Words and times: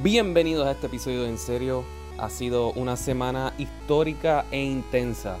Bienvenidos 0.00 0.66
a 0.66 0.70
este 0.70 0.86
episodio 0.86 1.26
En 1.26 1.36
Serio. 1.36 1.84
Ha 2.16 2.30
sido 2.30 2.72
una 2.72 2.96
semana 2.96 3.52
histórica 3.58 4.46
e 4.50 4.58
intensa, 4.58 5.36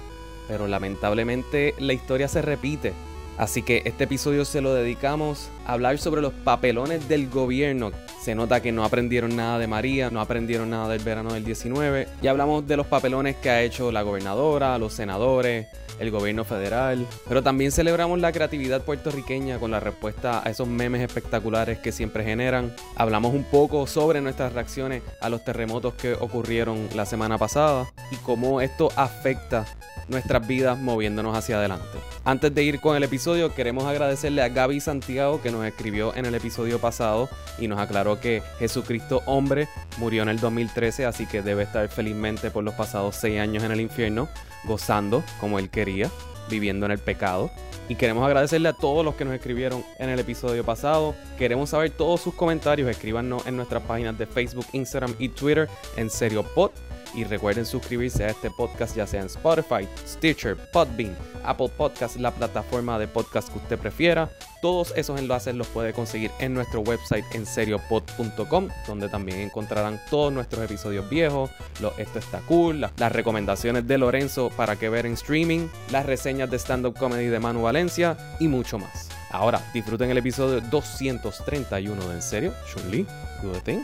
pero 0.46 0.68
lamentablemente 0.68 1.74
la 1.78 1.94
historia 1.94 2.28
se 2.28 2.42
repite. 2.42 2.92
Así 3.38 3.62
que 3.62 3.80
este 3.86 4.04
episodio 4.04 4.44
se 4.44 4.60
lo 4.60 4.74
dedicamos 4.74 5.48
a 5.64 5.72
hablar 5.72 5.96
sobre 5.96 6.20
los 6.20 6.34
papelones 6.34 7.08
del 7.08 7.30
gobierno. 7.30 7.92
Se 8.22 8.36
nota 8.36 8.62
que 8.62 8.70
no 8.70 8.84
aprendieron 8.84 9.34
nada 9.34 9.58
de 9.58 9.66
María, 9.66 10.08
no 10.08 10.20
aprendieron 10.20 10.70
nada 10.70 10.86
del 10.86 11.02
verano 11.02 11.32
del 11.32 11.44
19. 11.44 12.06
Y 12.22 12.28
hablamos 12.28 12.64
de 12.68 12.76
los 12.76 12.86
papelones 12.86 13.34
que 13.34 13.50
ha 13.50 13.62
hecho 13.62 13.90
la 13.90 14.02
gobernadora, 14.02 14.78
los 14.78 14.92
senadores, 14.92 15.66
el 15.98 16.12
gobierno 16.12 16.44
federal. 16.44 17.04
Pero 17.28 17.42
también 17.42 17.72
celebramos 17.72 18.20
la 18.20 18.30
creatividad 18.30 18.82
puertorriqueña 18.82 19.58
con 19.58 19.72
la 19.72 19.80
respuesta 19.80 20.40
a 20.46 20.50
esos 20.50 20.68
memes 20.68 21.02
espectaculares 21.02 21.80
que 21.80 21.90
siempre 21.90 22.22
generan. 22.22 22.72
Hablamos 22.94 23.34
un 23.34 23.42
poco 23.42 23.88
sobre 23.88 24.20
nuestras 24.20 24.52
reacciones 24.52 25.02
a 25.20 25.28
los 25.28 25.44
terremotos 25.44 25.94
que 25.94 26.14
ocurrieron 26.14 26.88
la 26.94 27.06
semana 27.06 27.38
pasada 27.38 27.92
y 28.12 28.16
cómo 28.16 28.60
esto 28.60 28.90
afecta 28.94 29.66
nuestras 30.08 30.46
vidas 30.46 30.78
moviéndonos 30.78 31.36
hacia 31.36 31.56
adelante. 31.56 31.98
Antes 32.24 32.54
de 32.54 32.62
ir 32.62 32.80
con 32.80 32.96
el 32.96 33.02
episodio, 33.02 33.54
queremos 33.54 33.84
agradecerle 33.84 34.42
a 34.42 34.48
Gaby 34.48 34.80
Santiago 34.80 35.40
que 35.42 35.50
nos 35.50 35.64
escribió 35.64 36.14
en 36.14 36.26
el 36.26 36.34
episodio 36.34 36.78
pasado 36.78 37.28
y 37.58 37.68
nos 37.68 37.80
aclaró 37.80 38.11
que 38.20 38.42
Jesucristo 38.58 39.22
hombre 39.26 39.68
murió 39.98 40.22
en 40.22 40.28
el 40.28 40.40
2013, 40.40 41.06
así 41.06 41.26
que 41.26 41.42
debe 41.42 41.64
estar 41.64 41.88
felizmente 41.88 42.50
por 42.50 42.64
los 42.64 42.74
pasados 42.74 43.16
seis 43.16 43.40
años 43.40 43.62
en 43.64 43.72
el 43.72 43.80
infierno, 43.80 44.28
gozando 44.64 45.22
como 45.40 45.58
él 45.58 45.70
quería, 45.70 46.10
viviendo 46.48 46.86
en 46.86 46.92
el 46.92 46.98
pecado. 46.98 47.50
Y 47.88 47.96
queremos 47.96 48.24
agradecerle 48.24 48.68
a 48.68 48.72
todos 48.72 49.04
los 49.04 49.16
que 49.16 49.24
nos 49.24 49.34
escribieron 49.34 49.84
en 49.98 50.08
el 50.08 50.18
episodio 50.18 50.64
pasado. 50.64 51.14
Queremos 51.36 51.70
saber 51.70 51.90
todos 51.90 52.20
sus 52.20 52.32
comentarios. 52.34 52.88
Escríbanos 52.88 53.46
en 53.46 53.56
nuestras 53.56 53.82
páginas 53.82 54.16
de 54.16 54.26
Facebook, 54.26 54.66
Instagram 54.72 55.14
y 55.18 55.28
Twitter 55.28 55.68
en 55.96 56.08
Serio 56.08 56.44
Pod. 56.54 56.70
Y 57.14 57.24
recuerden 57.24 57.66
suscribirse 57.66 58.24
a 58.24 58.28
este 58.28 58.50
podcast 58.50 58.96
ya 58.96 59.06
sea 59.06 59.20
en 59.20 59.26
Spotify, 59.26 59.86
Stitcher, 60.06 60.56
Podbean, 60.72 61.14
Apple 61.44 61.68
Podcast, 61.76 62.16
la 62.16 62.30
plataforma 62.30 62.98
de 62.98 63.06
podcast 63.06 63.48
que 63.50 63.58
usted 63.58 63.78
prefiera. 63.78 64.30
Todos 64.62 64.92
esos 64.96 65.18
enlaces 65.18 65.54
los 65.54 65.66
puede 65.66 65.92
conseguir 65.92 66.30
en 66.38 66.54
nuestro 66.54 66.80
website 66.80 67.24
en 67.34 67.44
seriopod.com, 67.44 68.68
donde 68.86 69.08
también 69.08 69.40
encontrarán 69.40 70.00
todos 70.08 70.32
nuestros 70.32 70.64
episodios 70.64 71.08
viejos, 71.10 71.50
lo, 71.80 71.92
esto 71.98 72.18
está 72.18 72.38
cool, 72.48 72.80
la- 72.80 72.92
las 72.96 73.12
recomendaciones 73.12 73.86
de 73.86 73.98
Lorenzo 73.98 74.50
para 74.56 74.76
que 74.76 74.88
ver 74.88 75.04
en 75.04 75.12
streaming, 75.14 75.66
las 75.90 76.06
reseñas 76.06 76.48
de 76.50 76.58
stand-up 76.58 76.96
comedy 76.96 77.26
de 77.26 77.40
Manu 77.40 77.62
Valencia 77.62 78.16
y 78.40 78.48
mucho 78.48 78.78
más. 78.78 79.08
Ahora, 79.30 79.60
disfruten 79.74 80.10
el 80.10 80.18
episodio 80.18 80.60
231 80.60 82.08
de 82.08 82.14
En 82.14 82.22
Serio, 82.22 82.54
Chun-Li, 82.72 83.02
do 83.42 83.52
the 83.52 83.60
thing. 83.60 83.80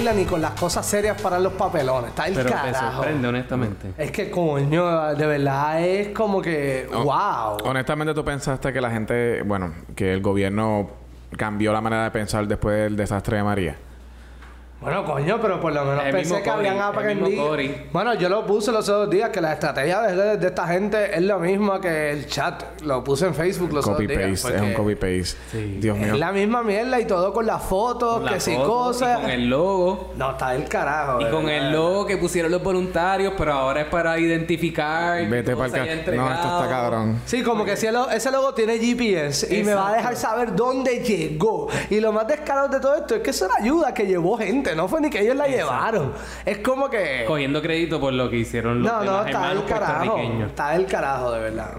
Isla 0.00 0.12
ni 0.14 0.24
con 0.24 0.40
las 0.40 0.52
cosas 0.52 0.86
serias 0.86 1.20
para 1.20 1.38
los 1.38 1.52
papelones. 1.52 2.10
Está 2.10 2.26
el 2.26 2.34
Pero 2.34 2.48
me 2.48 2.54
carajo. 2.54 2.96
sorprende, 2.96 3.28
honestamente. 3.28 3.92
Es 3.98 4.10
que 4.10 4.30
coño, 4.30 5.14
de 5.14 5.26
verdad 5.26 5.82
es 5.82 6.08
como 6.08 6.40
que 6.40 6.88
wow. 6.90 7.58
Honestamente, 7.64 8.14
tú 8.14 8.24
pensaste 8.24 8.72
que 8.72 8.80
la 8.80 8.90
gente, 8.90 9.42
bueno, 9.42 9.74
que 9.94 10.12
el 10.12 10.22
gobierno 10.22 10.88
cambió 11.36 11.72
la 11.72 11.80
manera 11.82 12.04
de 12.04 12.10
pensar 12.10 12.46
después 12.46 12.76
del 12.76 12.96
desastre 12.96 13.36
de 13.36 13.42
María. 13.42 13.76
Bueno, 14.80 15.04
coño, 15.04 15.38
pero 15.42 15.60
por 15.60 15.74
lo 15.74 15.84
menos 15.84 16.04
El 16.06 16.12
pensé 16.12 16.32
mismo 16.36 16.42
que 16.42 16.48
habían 16.50 16.78
Cory, 16.78 16.88
el 17.10 17.16
mismo 17.16 17.22
aprendido. 17.34 17.48
Cory. 17.48 17.82
Bueno, 17.92 18.14
yo 18.14 18.30
lo 18.30 18.46
puse 18.46 18.72
los 18.72 18.88
otros 18.88 19.10
días 19.10 19.28
que 19.28 19.38
la 19.42 19.52
estrategia 19.52 20.00
de, 20.00 20.38
de 20.38 20.46
esta 20.46 20.66
gente 20.66 21.14
es 21.14 21.20
lo 21.22 21.38
mismo 21.38 21.78
que 21.82 22.10
el 22.12 22.26
chat. 22.26 22.80
Lo 22.82 23.04
puse 23.04 23.26
en 23.26 23.34
Facebook 23.34 23.74
los 23.74 23.84
Copy 23.84 24.04
otros 24.06 24.16
días. 24.26 24.40
paste, 24.42 24.56
es 24.56 24.62
un 24.62 24.72
copy 24.72 24.94
paste. 24.94 25.24
Sí. 25.52 25.76
Dios 25.80 25.98
mío. 25.98 26.14
Es 26.14 26.18
la 26.18 26.32
misma 26.32 26.62
mierda 26.62 26.98
y 26.98 27.04
todo 27.04 27.30
con 27.34 27.46
las 27.46 27.62
fotos, 27.62 28.22
La 28.22 28.32
que 28.32 28.40
foto, 28.40 28.66
cosas. 28.66 29.18
y 29.18 29.20
con 29.20 29.30
el 29.30 29.50
logo. 29.50 30.12
No, 30.16 30.30
está 30.30 30.52
del 30.52 30.66
carajo. 30.66 31.20
Y 31.20 31.30
con 31.30 31.46
el 31.50 31.72
logo 31.72 32.06
que 32.06 32.16
pusieron 32.16 32.50
los 32.50 32.62
voluntarios, 32.62 33.34
pero 33.36 33.52
ahora 33.52 33.82
es 33.82 33.86
para 33.88 34.18
identificar. 34.18 35.28
Vete 35.28 35.52
cómo 35.52 35.68
para 35.68 35.84
el 35.92 36.16
No, 36.16 36.32
esto 36.32 36.46
está 36.58 36.68
cabrón. 36.70 37.20
Sí, 37.26 37.42
como 37.42 37.66
que 37.66 37.76
si 37.76 37.86
el- 37.86 37.96
ese 38.14 38.30
logo 38.30 38.54
tiene 38.54 38.78
GPS 38.78 39.54
y 39.54 39.62
me 39.62 39.74
va 39.74 39.90
a 39.90 39.96
dejar 39.96 40.16
saber 40.16 40.54
dónde 40.56 41.00
llegó. 41.04 41.68
Y 41.90 42.00
lo 42.00 42.12
más 42.12 42.26
descarado 42.26 42.68
de 42.68 42.80
todo 42.80 42.94
esto 42.96 43.14
es 43.16 43.20
que 43.20 43.28
eso 43.30 43.44
era 43.44 43.56
ayuda 43.60 43.92
que 43.92 44.06
llevó 44.06 44.38
gente, 44.38 44.69
no 44.74 44.88
fue 44.88 45.00
ni 45.00 45.10
que 45.10 45.20
ellos 45.20 45.36
la 45.36 45.46
llevaron. 45.46 46.12
Es 46.44 46.58
como 46.58 46.88
que. 46.90 47.24
Cogiendo 47.26 47.60
crédito 47.62 48.00
por 48.00 48.12
lo 48.12 48.28
que 48.30 48.36
hicieron 48.36 48.82
los 48.82 48.92
No, 48.92 49.04
no, 49.04 49.18
está 49.26 49.30
hermanos 49.30 49.64
del 49.66 49.72
carajo. 49.78 50.18
Está 50.46 50.70
del 50.70 50.86
carajo, 50.86 51.32
de 51.32 51.40
verdad. 51.40 51.74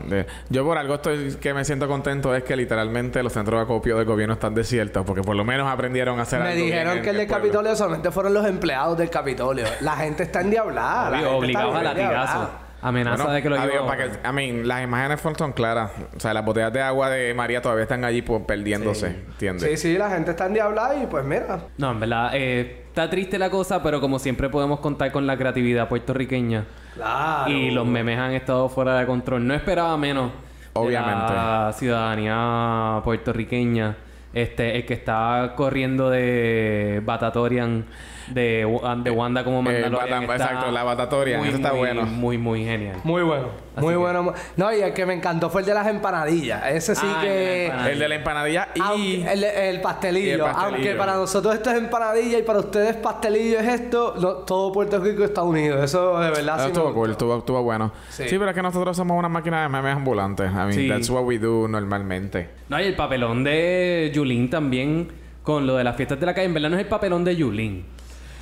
Yo 0.49 0.65
por 0.65 0.77
algo 0.77 0.95
estoy 0.95 1.35
que 1.39 1.53
me 1.53 1.65
siento 1.65 1.87
contento 1.87 2.35
es 2.35 2.43
que 2.43 2.55
literalmente 2.55 3.21
los 3.23 3.33
centros 3.33 3.59
de 3.59 3.63
acopio 3.63 3.97
del 3.97 4.05
gobierno 4.05 4.33
están 4.33 4.53
desiertos 4.55 5.05
porque 5.05 5.21
por 5.21 5.35
lo 5.35 5.43
menos 5.43 5.69
aprendieron 5.71 6.19
a 6.19 6.23
hacer 6.23 6.39
Me 6.39 6.49
algo 6.49 6.55
bien 6.57 6.67
dijeron 6.67 7.01
que 7.01 7.09
el 7.11 7.17
del. 7.17 7.27
Capitolio 7.27 7.75
solamente 7.75 8.11
fueron 8.11 8.33
los 8.33 8.45
empleados 8.45 8.97
del 8.97 9.09
Capitolio. 9.09 9.65
La 9.81 9.95
gente 9.97 10.23
está 10.23 10.41
endiablada. 10.41 11.09
la 11.09 11.17
Obvio, 11.17 11.29
gente 11.29 11.37
obligados 11.37 11.75
a 11.75 11.77
está 11.79 11.93
bien 11.93 12.03
latigazo. 12.05 12.33
endiablada. 12.33 12.71
Amenaza 12.83 13.15
Bueno, 13.17 13.33
de 13.35 13.41
que 13.43 13.49
lo 13.49 13.55
iban 13.57 13.85
para 13.85 13.97
que, 14.09 14.27
I 14.27 14.33
mean, 14.33 14.67
las 14.67 14.83
imágenes 14.83 15.21
son 15.37 15.51
claras. 15.53 15.91
O 16.17 16.19
sea, 16.19 16.33
las 16.33 16.43
botellas 16.43 16.73
de 16.73 16.81
agua 16.81 17.11
de 17.11 17.31
María 17.35 17.61
todavía 17.61 17.83
están 17.83 18.03
allí 18.03 18.23
pues, 18.23 18.41
perdiéndose. 18.43 19.07
¿Entiendes? 19.07 19.69
Sí, 19.69 19.77
sí, 19.91 19.97
la 19.99 20.09
gente 20.09 20.31
está 20.31 20.47
endiablada 20.47 20.95
y 20.95 21.05
pues 21.05 21.23
mira. 21.23 21.59
No, 21.77 21.91
en 21.91 21.99
verdad, 21.99 22.31
eh, 22.33 22.80
está 22.91 23.09
triste 23.09 23.39
la 23.39 23.49
cosa, 23.49 23.81
pero 23.81 24.01
como 24.01 24.19
siempre 24.19 24.49
podemos 24.49 24.81
contar 24.81 25.13
con 25.13 25.25
la 25.25 25.37
creatividad 25.37 25.87
puertorriqueña. 25.87 26.65
Claro. 26.93 27.49
Y 27.49 27.71
los 27.71 27.87
memes 27.87 28.19
han 28.19 28.33
estado 28.33 28.67
fuera 28.67 28.99
de 28.99 29.05
control. 29.05 29.47
No 29.47 29.53
esperaba 29.53 29.95
menos. 29.95 30.31
Obviamente. 30.73 31.31
De 31.31 31.33
la 31.33 31.73
ciudadanía 31.73 33.01
puertorriqueña. 33.05 33.95
Este, 34.33 34.75
el 34.75 34.85
que 34.85 34.93
está 34.93 35.53
corriendo 35.55 36.09
de 36.09 37.01
Batatorian 37.05 37.85
de, 38.33 38.79
de 39.03 39.11
Wanda 39.11 39.43
como 39.43 39.59
eh, 39.59 39.81
Mandalorian. 39.81 40.23
Está 40.23 40.35
exacto, 40.35 40.71
la 40.71 40.83
Batatorian, 40.83 41.39
muy, 41.39 41.47
eso 41.49 41.57
está 41.57 41.69
muy, 41.71 41.79
bueno. 41.79 42.03
Muy, 42.05 42.37
muy 42.37 42.63
genial. 42.65 42.97
Muy 43.03 43.21
bueno. 43.23 43.47
muy 43.77 43.93
que- 43.93 43.97
bueno. 43.97 44.33
No, 44.57 44.73
y 44.73 44.81
el 44.81 44.93
que 44.93 45.05
me 45.05 45.13
encantó 45.13 45.49
fue 45.49 45.61
el 45.61 45.67
de 45.67 45.73
las 45.73 45.87
empanadillas. 45.87 46.63
Ese 46.67 46.95
sí 46.95 47.05
Ah, 47.07 47.19
que. 47.21 47.67
El 47.67 47.99
de 47.99 48.07
la 48.09 48.15
empanadilla 48.15 48.69
y... 48.75 48.79
Aunque- 48.81 49.31
el, 49.33 49.43
el 49.43 49.81
pastelillo. 49.81 50.27
Y 50.27 50.31
el 50.31 50.39
pastelillo. 50.39 50.75
Aunque 50.75 50.95
para 50.95 51.15
nosotros 51.15 51.53
esto 51.55 51.69
es 51.71 51.77
empanadilla 51.77 52.39
y 52.39 52.43
para 52.43 52.59
ustedes 52.59 52.95
pastelillo 52.97 53.59
es 53.59 53.67
esto, 53.67 54.15
lo- 54.19 54.37
todo 54.39 54.71
Puerto 54.71 54.99
Rico 54.99 55.23
está 55.23 55.43
unido. 55.43 55.83
Eso 55.83 56.19
de 56.19 56.29
verdad 56.31 56.55
Ah, 56.57 56.63
sí 56.63 56.67
estuvo 56.67 56.93
cool, 56.93 57.11
estuvo, 57.11 57.37
estuvo 57.37 57.61
bueno. 57.63 57.91
Sí. 58.09 58.27
Sí. 58.29 58.37
pero 58.37 58.49
es 58.51 58.55
que 58.55 58.61
nosotros 58.61 58.95
somos 58.97 59.17
una 59.17 59.29
máquina 59.29 59.61
de 59.63 59.69
memes 59.69 59.95
ambulantes. 59.95 60.49
I 60.51 60.55
mean, 60.55 60.71
Sí. 60.73 60.87
that's 60.87 61.09
what 61.09 61.23
we 61.23 61.37
do 61.37 61.67
normalmente. 61.67 62.49
No, 62.69 62.79
y 62.79 62.83
el 62.83 62.95
papelón 62.95 63.43
de 63.43 64.11
Yulín 64.13 64.49
también 64.49 65.09
con 65.43 65.65
lo 65.65 65.75
de 65.75 65.83
las 65.83 65.95
fiestas 65.95 66.19
de 66.19 66.25
la 66.25 66.33
calle. 66.33 66.45
En 66.45 66.53
verdad 66.53 66.69
no 66.69 66.75
es 66.77 66.83
el 66.83 66.87
papelón 66.87 67.23
de 67.23 67.35
Yulín. 67.35 67.85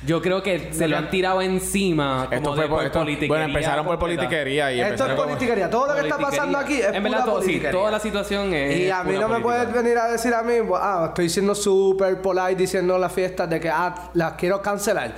Yo 0.06 0.22
creo 0.22 0.42
que 0.42 0.72
se 0.72 0.88
lo 0.88 0.96
han 0.96 1.10
tirado 1.10 1.42
encima 1.42 2.24
como 2.24 2.34
Esto 2.36 2.50
de 2.54 2.56
fue 2.56 2.68
por, 2.68 2.84
esto- 2.84 2.98
politiquería 3.00 3.28
bueno, 3.28 3.44
empezaron 3.44 3.84
por 3.84 3.98
completa. 3.98 4.22
politiquería 4.22 4.72
y 4.72 4.80
Esto 4.80 5.06
es 5.06 5.12
politiquería. 5.14 5.68
Todo 5.70 5.88
lo 5.88 5.94
que 5.94 6.00
está 6.08 6.18
pasando 6.18 6.58
aquí 6.58 6.74
es 6.80 6.86
En 6.94 7.02
verdad, 7.02 7.20
pura 7.20 7.24
todo, 7.32 7.42
sí, 7.42 7.62
toda 7.70 7.90
la 7.90 7.98
situación 8.00 8.54
es. 8.54 8.76
Y 8.78 8.90
a 8.90 9.04
mí 9.04 9.16
no 9.18 9.28
me 9.28 9.40
puedes 9.40 9.70
venir 9.72 9.98
a 9.98 10.08
decir 10.08 10.32
a 10.32 10.42
mí, 10.42 10.54
ah, 10.74 11.06
estoy 11.08 11.28
siendo 11.28 11.54
súper 11.54 12.22
polite 12.22 12.54
diciendo 12.54 12.94
en 12.94 13.00
las 13.02 13.12
fiestas 13.12 13.48
de 13.50 13.60
que 13.60 13.68
ah, 13.68 14.10
las 14.14 14.32
quiero 14.34 14.62
cancelar. 14.62 15.12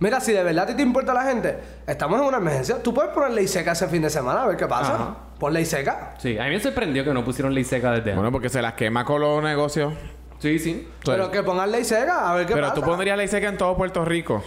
Mira, 0.00 0.20
si 0.20 0.32
de 0.32 0.44
verdad 0.44 0.62
a 0.62 0.66
ti 0.68 0.74
te 0.74 0.82
importa 0.82 1.12
la 1.12 1.24
gente, 1.24 1.58
estamos 1.84 2.20
en 2.20 2.26
una 2.28 2.36
emergencia. 2.36 2.80
Tú 2.80 2.94
puedes 2.94 3.10
poner 3.10 3.32
ley 3.32 3.48
seca 3.48 3.72
ese 3.72 3.88
fin 3.88 4.02
de 4.02 4.10
semana 4.10 4.42
a 4.42 4.46
ver 4.46 4.56
qué 4.56 4.66
pasa. 4.68 4.94
Ajá. 4.94 5.16
Pon 5.40 5.52
ley 5.52 5.64
seca. 5.64 6.14
Sí, 6.18 6.38
a 6.38 6.44
mí 6.44 6.50
me 6.50 6.60
sorprendió 6.60 7.04
que 7.04 7.12
no 7.12 7.24
pusieron 7.24 7.52
ley 7.52 7.64
seca 7.64 7.90
desde 7.90 8.14
Bueno, 8.14 8.30
porque 8.30 8.48
se 8.48 8.62
las 8.62 8.74
quema 8.74 9.04
con 9.04 9.20
los 9.20 9.42
negocios. 9.42 9.92
Sí, 10.38 10.58
sí. 10.58 10.88
Pero 11.04 11.30
que 11.30 11.42
pongan 11.42 11.70
ley 11.70 11.84
seca, 11.84 12.30
a 12.30 12.34
ver 12.34 12.46
qué 12.46 12.54
Pero 12.54 12.68
pasa. 12.68 12.74
tú 12.74 12.82
pondrías 12.82 13.16
ley 13.18 13.28
seca 13.28 13.48
en 13.48 13.58
todo 13.58 13.76
Puerto 13.76 14.04
Rico. 14.04 14.42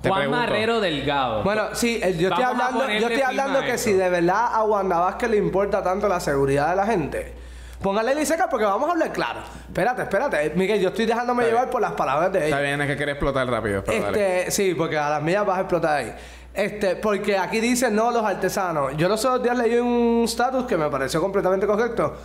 Te 0.00 0.08
Juan 0.08 0.20
pregunto. 0.22 0.40
Marrero 0.42 0.80
Delgado. 0.80 1.42
Bueno, 1.42 1.74
sí, 1.74 2.00
el- 2.02 2.18
yo 2.18 2.28
estoy 2.28 2.44
hablando, 2.44 2.88
yo 2.88 3.08
estoy 3.08 3.20
hablando 3.22 3.60
que 3.60 3.76
si 3.76 3.92
de 3.92 4.08
verdad 4.08 4.46
a 4.54 4.62
Wanda 4.64 4.98
Vázquez 4.98 5.30
le 5.30 5.36
importa 5.36 5.82
tanto 5.82 6.08
la 6.08 6.20
seguridad 6.20 6.70
de 6.70 6.76
la 6.76 6.86
gente, 6.86 7.34
póngale 7.82 8.14
ley 8.14 8.24
seca 8.24 8.48
porque 8.48 8.64
vamos 8.64 8.88
a 8.88 8.92
hablar 8.92 9.12
claro. 9.12 9.40
Espérate, 9.68 10.02
espérate. 10.02 10.52
Miguel, 10.56 10.80
yo 10.80 10.88
estoy 10.88 11.04
dejándome 11.04 11.42
Está 11.42 11.50
llevar 11.50 11.64
bien. 11.66 11.72
por 11.72 11.80
las 11.82 11.92
palabras 11.92 12.32
de 12.32 12.38
ella. 12.38 12.46
Está 12.48 12.60
bien, 12.60 12.80
es 12.80 12.86
que 12.86 12.96
quieres 12.96 13.12
explotar 13.14 13.46
rápido. 13.46 13.84
Pero 13.84 14.02
dale. 14.04 14.38
Este, 14.38 14.50
sí, 14.50 14.74
porque 14.74 14.96
a 14.96 15.10
las 15.10 15.22
mías 15.22 15.44
vas 15.44 15.58
a 15.58 15.60
explotar 15.62 15.96
ahí. 15.98 16.14
Este, 16.54 16.96
porque 16.96 17.36
aquí 17.38 17.60
dice 17.60 17.90
no 17.90 18.10
los 18.10 18.24
artesanos. 18.24 18.96
Yo 18.96 19.06
los 19.08 19.22
otros 19.24 19.42
días 19.42 19.56
leí 19.58 19.76
un 19.78 20.22
status 20.24 20.64
que 20.64 20.76
me 20.78 20.88
pareció 20.88 21.20
completamente 21.20 21.66
correcto. 21.66 22.16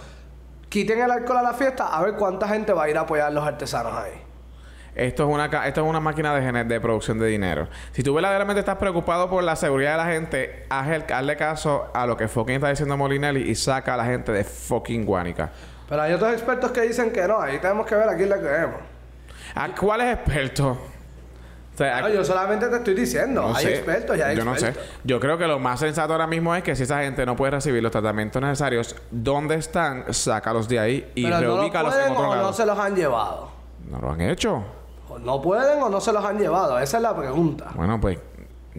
Quiten 0.70 1.00
el 1.02 1.10
alcohol 1.12 1.38
a 1.38 1.44
la 1.44 1.54
fiesta 1.54 1.88
a 1.96 2.02
ver 2.04 2.16
cuánta 2.16 2.48
gente 2.48 2.74
va 2.74 2.84
a 2.84 2.90
ir 2.90 2.98
a 2.98 3.02
apoyar 3.02 3.28
a 3.28 3.30
los 3.32 3.46
artesanos 3.46 3.94
ahí. 3.94 4.12
Esto 4.96 5.24
es 5.28 5.34
una 5.34 5.46
esto 5.68 5.82
es 5.82 5.88
una 5.88 6.00
máquina 6.00 6.34
de, 6.34 6.42
gener- 6.42 6.68
de 6.68 6.80
producción 6.80 7.20
de 7.20 7.28
dinero. 7.28 7.68
Si 7.92 8.02
tú 8.02 8.14
verdaderamente 8.14 8.62
estás 8.62 8.78
preocupado 8.78 9.30
por 9.30 9.44
la 9.44 9.56
seguridad 9.58 9.92
de 9.92 9.98
la 9.98 10.06
gente, 10.06 10.66
haz 10.70 10.88
el- 10.90 11.06
hazle 11.14 11.36
caso 11.36 11.88
a 11.94 12.06
lo 12.06 12.16
que 12.16 12.28
fucking 12.30 12.56
está 12.56 12.70
diciendo 12.70 12.96
Molinelli 12.96 13.42
y 13.50 13.56
saca 13.56 13.94
a 13.94 13.98
la 13.98 14.06
gente 14.06 14.32
de 14.32 14.44
fucking 14.46 15.06
Guánica. 15.06 15.50
Pero 15.90 16.02
hay 16.02 16.14
otros 16.14 16.32
expertos 16.34 16.72
que 16.72 16.82
dicen 16.82 17.12
que 17.12 17.28
no, 17.28 17.40
ahí 17.42 17.60
tenemos 17.60 17.86
que 17.86 17.96
ver 17.96 18.08
a 18.10 18.16
quién 18.16 18.30
le 18.30 18.38
creemos. 18.40 18.78
¿A 19.54 19.68
cuáles 19.76 20.14
expertos? 20.16 20.78
O 21.76 21.78
sea, 21.78 22.02
No, 22.02 22.10
yo 22.10 22.24
solamente 22.24 22.68
te 22.68 22.78
estoy 22.78 22.94
diciendo. 22.96 23.42
no 23.50 23.56
hay 23.56 23.66
sé. 23.66 23.76
expertos 23.76 24.18
y 24.18 24.22
hay 24.22 24.36
Yo 24.38 24.46
no 24.46 24.56
sé. 24.56 24.70
expertos. 24.70 24.94
Yo 25.04 25.20
creo 25.20 25.38
que 25.38 25.46
lo 25.46 25.60
más 25.60 25.80
sensato 25.80 26.14
ahora 26.14 26.26
mismo 26.26 26.56
es 26.56 26.64
que 26.64 26.76
si 26.76 26.84
esa 26.84 27.02
gente 27.02 27.26
no 27.26 27.36
puede 27.36 27.52
recibir 27.52 27.84
los 27.84 27.92
tratamientos 27.92 28.42
necesarios, 28.42 28.96
¿dónde 29.12 29.56
están? 29.56 30.06
Sácalos 30.14 30.68
de 30.70 30.80
ahí 30.80 31.12
y 31.16 31.24
Pero 31.26 31.36
no 31.36 31.42
lo 31.44 31.56
reubícalos 31.58 31.94
en 31.94 32.00
pueden 32.00 32.14
otro 32.14 32.30
o 32.30 32.36
lado. 32.36 32.48
no 32.48 32.54
se 32.54 32.66
los 32.66 32.80
han 32.80 32.96
llevado. 32.96 33.50
No 33.90 34.00
lo 34.00 34.12
han 34.12 34.22
hecho. 34.22 34.64
O 35.10 35.20
no 35.20 35.42
pueden 35.42 35.84
o 35.84 35.90
no 35.90 36.00
se 36.02 36.12
los 36.14 36.24
han 36.24 36.40
llevado. 36.40 36.80
Esa 36.80 36.98
es 36.98 37.04
la 37.04 37.16
pregunta. 37.16 37.66
Bueno, 37.76 38.00
pues 38.00 38.18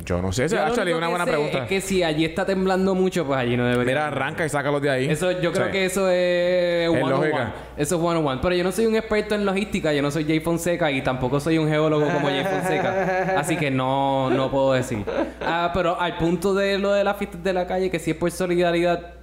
yo 0.04 0.20
no 0.20 0.31
sé. 0.32 0.48
Lo 0.48 0.60
Actually, 0.62 0.93
único 0.93 0.98
una 0.98 1.08
buena 1.08 1.25
pregunta. 1.25 1.58
Es 1.62 1.69
que 1.69 1.81
si 1.81 2.02
allí 2.02 2.25
está 2.25 2.44
temblando 2.44 2.94
mucho, 2.94 3.25
pues 3.26 3.38
allí 3.38 3.56
no 3.56 3.64
debería. 3.64 3.84
Mira, 3.94 4.06
arranca 4.08 4.44
y 4.44 4.48
sácalos 4.48 4.82
de 4.82 4.90
ahí. 4.90 5.08
Eso, 5.10 5.31
yo 5.40 5.52
creo 5.52 5.66
Sí. 5.66 5.72
que 5.72 5.84
eso 5.87 6.08
es 6.10 6.88
one 6.88 7.02
on 7.02 7.10
lógica. 7.10 7.37
one. 7.37 7.52
Eso 7.76 7.96
es 7.96 8.02
one 8.02 8.19
on 8.19 8.26
one. 8.26 8.38
Pero 8.43 8.54
yo 8.54 8.62
no 8.64 8.72
soy 8.72 8.87
un 8.87 8.94
experto 8.96 9.34
en 9.34 9.44
logística, 9.44 9.93
yo 9.93 10.02
no 10.02 10.10
soy 10.10 10.25
Jay 10.25 10.40
Fonseca 10.40 10.90
y 10.90 11.02
tampoco 11.02 11.40
soy 11.40 11.58
un 11.58 11.69
geólogo 11.69 12.06
como 12.08 12.28
Jay 12.28 12.44
Fonseca. 12.44 13.34
Así 13.38 13.56
que 13.56 13.70
no, 13.70 14.31
no 14.31 14.50
puedo 14.50 14.72
decir. 14.75 15.04
Ah, 15.40 15.70
pero 15.75 15.98
al 16.00 16.16
punto 16.19 16.54
de 16.54 16.78
lo 16.78 16.93
de 16.93 17.02
las 17.04 17.16
fiestas 17.16 17.43
de 17.43 17.52
la 17.52 17.66
calle, 17.66 17.90
que 17.90 17.98
si 17.98 18.10
es 18.10 18.16
por 18.16 18.31
solidaridad, 18.31 19.14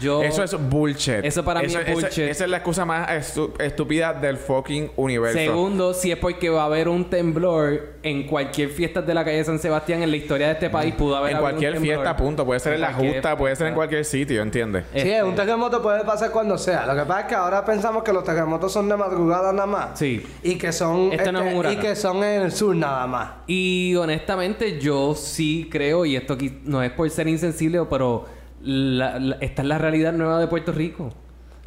yo. 0.00 0.22
Eso 0.22 0.42
es 0.44 0.54
bullshit. 0.68 1.24
Eso 1.24 1.44
para 1.44 1.60
mí 1.60 1.66
es 1.66 1.92
bullshit. 1.94 2.24
Esa 2.28 2.44
es 2.44 2.50
la 2.50 2.58
excusa 2.58 2.84
más 2.84 3.08
estu- 3.08 3.52
estúpida 3.60 4.12
del 4.12 4.36
fucking 4.36 4.90
universo. 4.96 5.38
Segundo, 5.38 5.94
si 5.94 6.10
es 6.12 6.18
porque 6.18 6.50
va 6.50 6.62
a 6.62 6.66
haber 6.66 6.88
un 6.88 7.08
temblor 7.10 7.94
en 8.02 8.26
cualquier 8.26 8.68
fiesta 8.70 9.02
de 9.02 9.14
la 9.14 9.24
calle 9.24 9.38
de 9.38 9.44
San 9.44 9.58
Sebastián 9.58 10.02
en 10.02 10.10
la 10.10 10.16
historia 10.16 10.46
de 10.48 10.52
este 10.54 10.70
país, 10.70 10.94
pudo 10.94 11.16
haber 11.16 11.30
En 11.32 11.36
habido 11.36 11.46
un 11.46 11.50
cualquier 11.52 11.72
temblor. 11.74 11.94
fiesta, 11.96 12.16
punto. 12.16 12.44
Puede 12.44 12.60
ser 12.60 12.74
en 12.74 12.80
la 12.80 12.88
cualquier 12.88 13.12
justa, 13.14 13.36
puede 13.36 13.56
ser 13.56 13.66
en 13.68 13.74
cualquier 13.74 14.04
sitio, 14.04 14.42
¿entiendes? 14.42 14.84
Sí, 14.92 14.98
Este, 14.98 15.22
un 15.22 15.34
terremoto 15.34 15.82
puede 15.82 16.04
pasar 16.04 16.30
cuando 16.30 16.58
sea. 16.58 16.86
Lo 16.86 16.94
que 16.94 17.02
pasa 17.06 17.20
es 17.22 17.26
que 17.26 17.34
ahora 17.34 17.64
pensamos 17.64 18.02
que 18.02 18.12
los 18.12 18.24
terremotos 18.24 18.72
son 18.72 18.88
de 18.88 18.96
madrugada 18.96 19.52
nada 19.52 19.66
más. 19.66 19.98
Sí. 19.98 20.24
Y 20.42 20.56
que 20.56 20.72
son 20.72 21.12
Esto 21.12 21.32
no 21.32 21.42
es 21.42 21.54
un 21.54 21.66
este, 21.66 21.72
y 21.74 21.76
que 21.76 21.96
son 21.96 22.18
en 22.24 22.42
el 22.42 22.52
sur 22.52 22.74
nada 22.76 23.06
más. 23.06 23.30
Y 23.46 23.94
honestamente, 23.96 24.78
yo 24.80 25.14
sí 25.14 25.68
creo, 25.70 26.04
y 26.04 26.16
esto 26.16 26.34
aquí 26.34 26.60
no 26.64 26.82
es 26.82 26.90
por 26.92 27.08
ser 27.10 27.28
insensible, 27.28 27.80
pero 27.88 28.37
la- 28.62 29.18
la- 29.18 29.36
esta 29.40 29.62
es 29.62 29.68
la 29.68 29.78
realidad 29.78 30.12
nueva 30.12 30.38
de 30.40 30.46
Puerto 30.46 30.72
Rico. 30.72 31.10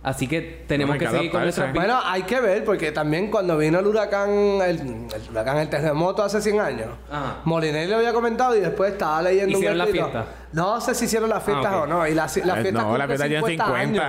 Así 0.03 0.25
que 0.27 0.41
tenemos 0.67 0.95
Bueno, 0.95 0.99
que 0.99 1.05
que 1.05 1.11
seguir 1.15 1.31
con 1.31 1.43
nuestras. 1.43 1.73
Bueno, 1.75 1.99
hay 2.03 2.23
que 2.23 2.39
ver, 2.41 2.63
porque 2.65 2.91
también 2.91 3.29
cuando 3.29 3.55
vino 3.55 3.77
el 3.77 3.85
huracán, 3.85 4.31
el, 4.31 4.79
el 4.79 5.07
huracán, 5.29 5.57
el 5.59 5.69
terremoto 5.69 6.23
hace 6.23 6.41
100 6.41 6.59
años, 6.59 6.87
Ajá. 7.11 7.41
Molinelli 7.43 7.87
lo 7.91 7.97
había 7.97 8.11
comentado 8.11 8.57
y 8.57 8.61
después 8.61 8.93
estaba 8.93 9.21
leyendo 9.21 9.51
¿Hicieron 9.59 9.73
un 9.73 9.77
la 9.77 9.83
escrito. 9.83 10.09
fiesta? 10.09 10.31
No 10.53 10.81
sé 10.81 10.95
si 10.95 11.05
hicieron 11.05 11.29
las 11.29 11.43
fiestas 11.43 11.67
Ah, 11.71 11.77
ok. 11.77 11.83
o 11.83 11.87
no. 11.87 12.07
Y 12.07 12.15
las 12.15 12.35
las 12.37 12.57
Eh, 12.57 12.61
fiestas 12.61 12.83
no, 12.83 12.97
la 12.97 13.05
fiesta 13.05 13.27
tiene 13.27 13.45
50. 13.47 13.75
años. 13.77 14.03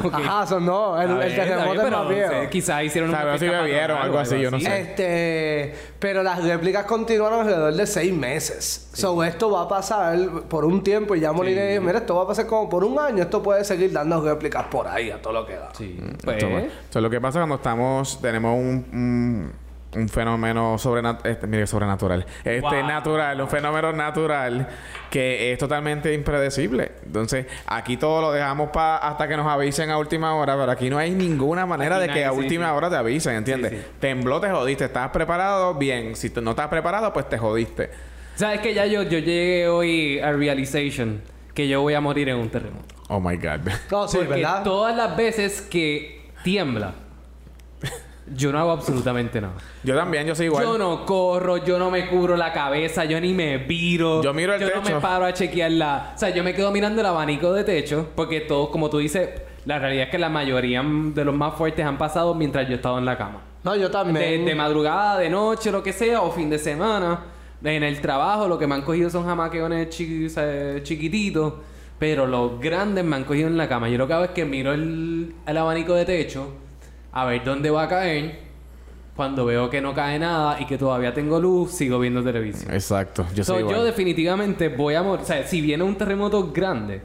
Ok. 0.04 0.14
Ajá, 0.14 0.46
son 0.46 0.66
no. 0.66 1.00
El, 1.00 1.10
el 1.22 1.34
terremoto 1.34 1.72
bien, 1.72 1.84
es 1.86 1.90
más 1.92 2.08
viejo. 2.10 2.32
eh, 2.34 2.48
Quizás 2.50 2.82
hicieron 2.84 3.08
una 3.08 3.18
Sabe, 3.20 3.32
si 3.32 3.38
fiesta 3.38 3.60
bebieron, 3.62 3.86
patronal 3.96 4.04
algo 4.04 4.16
o 4.18 4.20
así, 4.20 4.38
yo 4.40 4.50
no 4.50 4.60
sé. 4.60 4.80
Este, 4.82 5.74
pero 5.98 6.22
las 6.22 6.42
réplicas 6.42 6.84
continuaron 6.84 7.40
alrededor 7.40 7.74
de 7.74 7.86
seis 7.86 8.12
meses. 8.12 8.88
So, 8.92 9.22
esto 9.24 9.50
va 9.50 9.62
a 9.62 9.68
pasar 9.68 10.16
por 10.48 10.64
un 10.64 10.82
tiempo 10.82 11.16
y 11.16 11.20
ya 11.20 11.32
Molinelli 11.32 11.72
dijo, 11.72 11.82
mira, 11.82 11.98
esto 11.98 12.14
va 12.14 12.22
a 12.22 12.26
pasar 12.26 12.46
como 12.46 12.68
por 12.68 12.84
un 12.84 12.98
año. 12.98 13.22
Esto 13.22 13.42
puede 13.42 13.64
seguir 13.64 13.92
dando 13.92 14.20
réplicas 14.20 14.66
por 14.66 14.86
ahí 14.86 15.10
a 15.10 15.20
todo 15.20 15.32
lo 15.32 15.46
que 15.46 15.54
da. 15.54 15.70
Sí. 15.76 15.98
Pues, 16.24 16.36
Esto, 16.36 16.58
esto 16.58 16.98
es 16.98 17.02
lo 17.02 17.10
que 17.10 17.20
pasa 17.20 17.40
cuando 17.40 17.56
estamos, 17.56 18.20
tenemos 18.20 18.54
un, 18.56 18.86
un, 18.92 19.52
un 19.96 20.08
fenómeno 20.08 20.76
sobrenatural, 20.78 21.32
este, 21.32 21.46
mire, 21.46 21.66
sobrenatural, 21.66 22.26
este 22.44 22.60
Wow. 22.60 22.86
natural, 22.86 23.40
un 23.40 23.48
fenómeno 23.48 23.92
natural 23.92 24.68
que 25.10 25.50
es 25.52 25.58
totalmente 25.58 26.12
impredecible. 26.12 26.92
Entonces, 27.06 27.46
aquí 27.66 27.96
todo 27.96 28.20
lo 28.20 28.32
dejamos 28.32 28.68
pa 28.70 28.98
hasta 28.98 29.26
que 29.26 29.36
nos 29.36 29.46
avisen 29.46 29.88
a 29.90 29.96
última 29.98 30.34
hora, 30.34 30.56
pero 30.58 30.70
aquí 30.70 30.90
no 30.90 30.98
hay 30.98 31.10
ninguna 31.10 31.64
manera 31.64 31.96
Aquí 31.96 32.02
de 32.02 32.06
que 32.08 32.20
nadie, 32.20 32.24
a 32.26 32.32
última 32.32 32.66
sí. 32.66 32.72
hora 32.76 32.90
te 32.90 32.96
avisen, 32.96 33.34
¿entiendes? 33.36 33.70
Sí, 33.72 33.78
sí. 33.78 33.84
Tembló, 33.98 34.40
te 34.40 34.50
jodiste. 34.50 34.84
¿Estás 34.84 35.08
preparado? 35.10 35.74
Bien. 35.74 36.14
Si 36.16 36.30
no 36.42 36.50
estás 36.50 36.68
preparado, 36.68 37.10
pues 37.14 37.28
te 37.28 37.38
jodiste. 37.38 37.90
¿Sabes 38.34 38.60
que 38.60 38.74
ya 38.74 38.84
yo, 38.86 39.02
yo 39.04 39.18
llegué 39.18 39.68
hoy 39.68 40.20
a 40.20 40.32
realization 40.32 41.22
que 41.54 41.66
yo 41.66 41.80
voy 41.80 41.94
a 41.94 42.00
morir 42.02 42.28
en 42.28 42.36
un 42.36 42.50
terremoto? 42.50 42.94
Oh 43.08 43.20
my 43.20 43.36
God. 43.36 43.60
No, 43.90 44.06
sí, 44.06 44.18
Porque 44.18 44.34
¿verdad? 44.34 44.62
todas 44.62 44.94
las 44.94 45.16
veces 45.16 45.62
que 45.62 46.30
tiembla, 46.44 46.92
yo 48.34 48.52
no 48.52 48.58
hago 48.58 48.72
absolutamente 48.72 49.40
nada. 49.40 49.54
Yo 49.84 49.94
también, 49.96 50.26
yo 50.26 50.34
soy 50.34 50.46
igual. 50.46 50.64
Yo 50.64 50.78
no 50.78 51.04
corro, 51.06 51.58
yo 51.58 51.78
no 51.78 51.90
me 51.90 52.08
cubro 52.08 52.36
la 52.36 52.52
cabeza, 52.52 53.04
yo 53.04 53.20
ni 53.20 53.32
me 53.34 53.58
viro. 53.58 54.22
Yo 54.22 54.32
miro 54.34 54.54
el 54.54 54.60
Yo 54.60 54.66
no 54.74 54.82
techo. 54.82 54.94
me 54.96 55.00
paro 55.00 55.24
a 55.24 55.32
chequear 55.32 55.70
la... 55.72 56.12
O 56.14 56.18
sea, 56.18 56.30
yo 56.30 56.42
me 56.44 56.54
quedo 56.54 56.70
mirando 56.70 57.00
el 57.00 57.06
abanico 57.06 57.52
de 57.52 57.64
techo 57.64 58.08
porque 58.14 58.40
todos, 58.40 58.68
como 58.70 58.90
tú 58.90 58.98
dices, 58.98 59.28
la 59.64 59.78
realidad 59.78 60.04
es 60.04 60.10
que 60.10 60.18
la 60.18 60.28
mayoría 60.28 60.82
de 60.84 61.24
los 61.24 61.34
más 61.34 61.54
fuertes 61.54 61.84
han 61.84 61.98
pasado 61.98 62.34
mientras 62.34 62.66
yo 62.66 62.72
he 62.72 62.76
estado 62.76 62.98
en 62.98 63.04
la 63.04 63.16
cama. 63.18 63.42
No, 63.64 63.74
yo 63.76 63.90
también. 63.90 64.44
de 64.44 64.54
madrugada, 64.54 65.18
de 65.18 65.28
noche, 65.30 65.70
lo 65.72 65.82
que 65.82 65.92
sea, 65.92 66.20
o 66.22 66.30
fin 66.30 66.48
de 66.50 66.58
semana. 66.58 67.20
En 67.64 67.82
el 67.82 68.00
trabajo 68.00 68.46
lo 68.46 68.56
que 68.58 68.66
me 68.68 68.76
han 68.76 68.82
cogido 68.82 69.10
son 69.10 69.24
jamaqueones 69.26 69.88
chiqui- 69.90 70.26
o 70.26 70.30
sea, 70.30 70.82
chiquititos. 70.82 71.54
Pero 71.98 72.28
los 72.28 72.60
grandes 72.60 73.04
me 73.04 73.16
han 73.16 73.24
cogido 73.24 73.48
en 73.48 73.56
la 73.56 73.68
cama. 73.68 73.88
Yo 73.88 73.98
lo 73.98 74.06
que 74.06 74.12
hago 74.12 74.24
es 74.24 74.30
que 74.30 74.44
miro 74.44 74.72
el, 74.72 75.34
el 75.44 75.56
abanico 75.56 75.94
de 75.94 76.04
techo 76.04 76.52
a 77.12 77.24
ver 77.24 77.44
dónde 77.44 77.70
va 77.70 77.84
a 77.84 77.88
caer. 77.88 78.48
Cuando 79.16 79.44
veo 79.44 79.68
que 79.68 79.80
no 79.80 79.94
cae 79.94 80.16
nada 80.18 80.60
y 80.60 80.64
que 80.66 80.78
todavía 80.78 81.12
tengo 81.12 81.40
luz, 81.40 81.72
sigo 81.72 81.98
viendo 81.98 82.22
televisión. 82.22 82.72
Exacto. 82.72 83.26
Yo 83.34 83.42
So, 83.42 83.54
soy 83.54 83.68
yo 83.68 83.82
definitivamente 83.82 84.68
voy 84.68 84.94
a 84.94 85.02
morir. 85.02 85.22
O 85.24 85.26
sea, 85.26 85.44
si 85.44 85.60
viene 85.60 85.82
un 85.82 85.96
terremoto 85.96 86.52
grande 86.52 87.02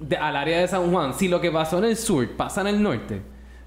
de- 0.00 0.16
al 0.16 0.34
área 0.34 0.58
de 0.60 0.66
San 0.66 0.90
Juan, 0.90 1.14
si 1.14 1.28
lo 1.28 1.40
que 1.40 1.52
pasó 1.52 1.78
en 1.78 1.84
el 1.84 1.96
sur 1.96 2.28
pasa 2.36 2.62
en 2.62 2.66
el 2.66 2.82
norte, 2.82 3.22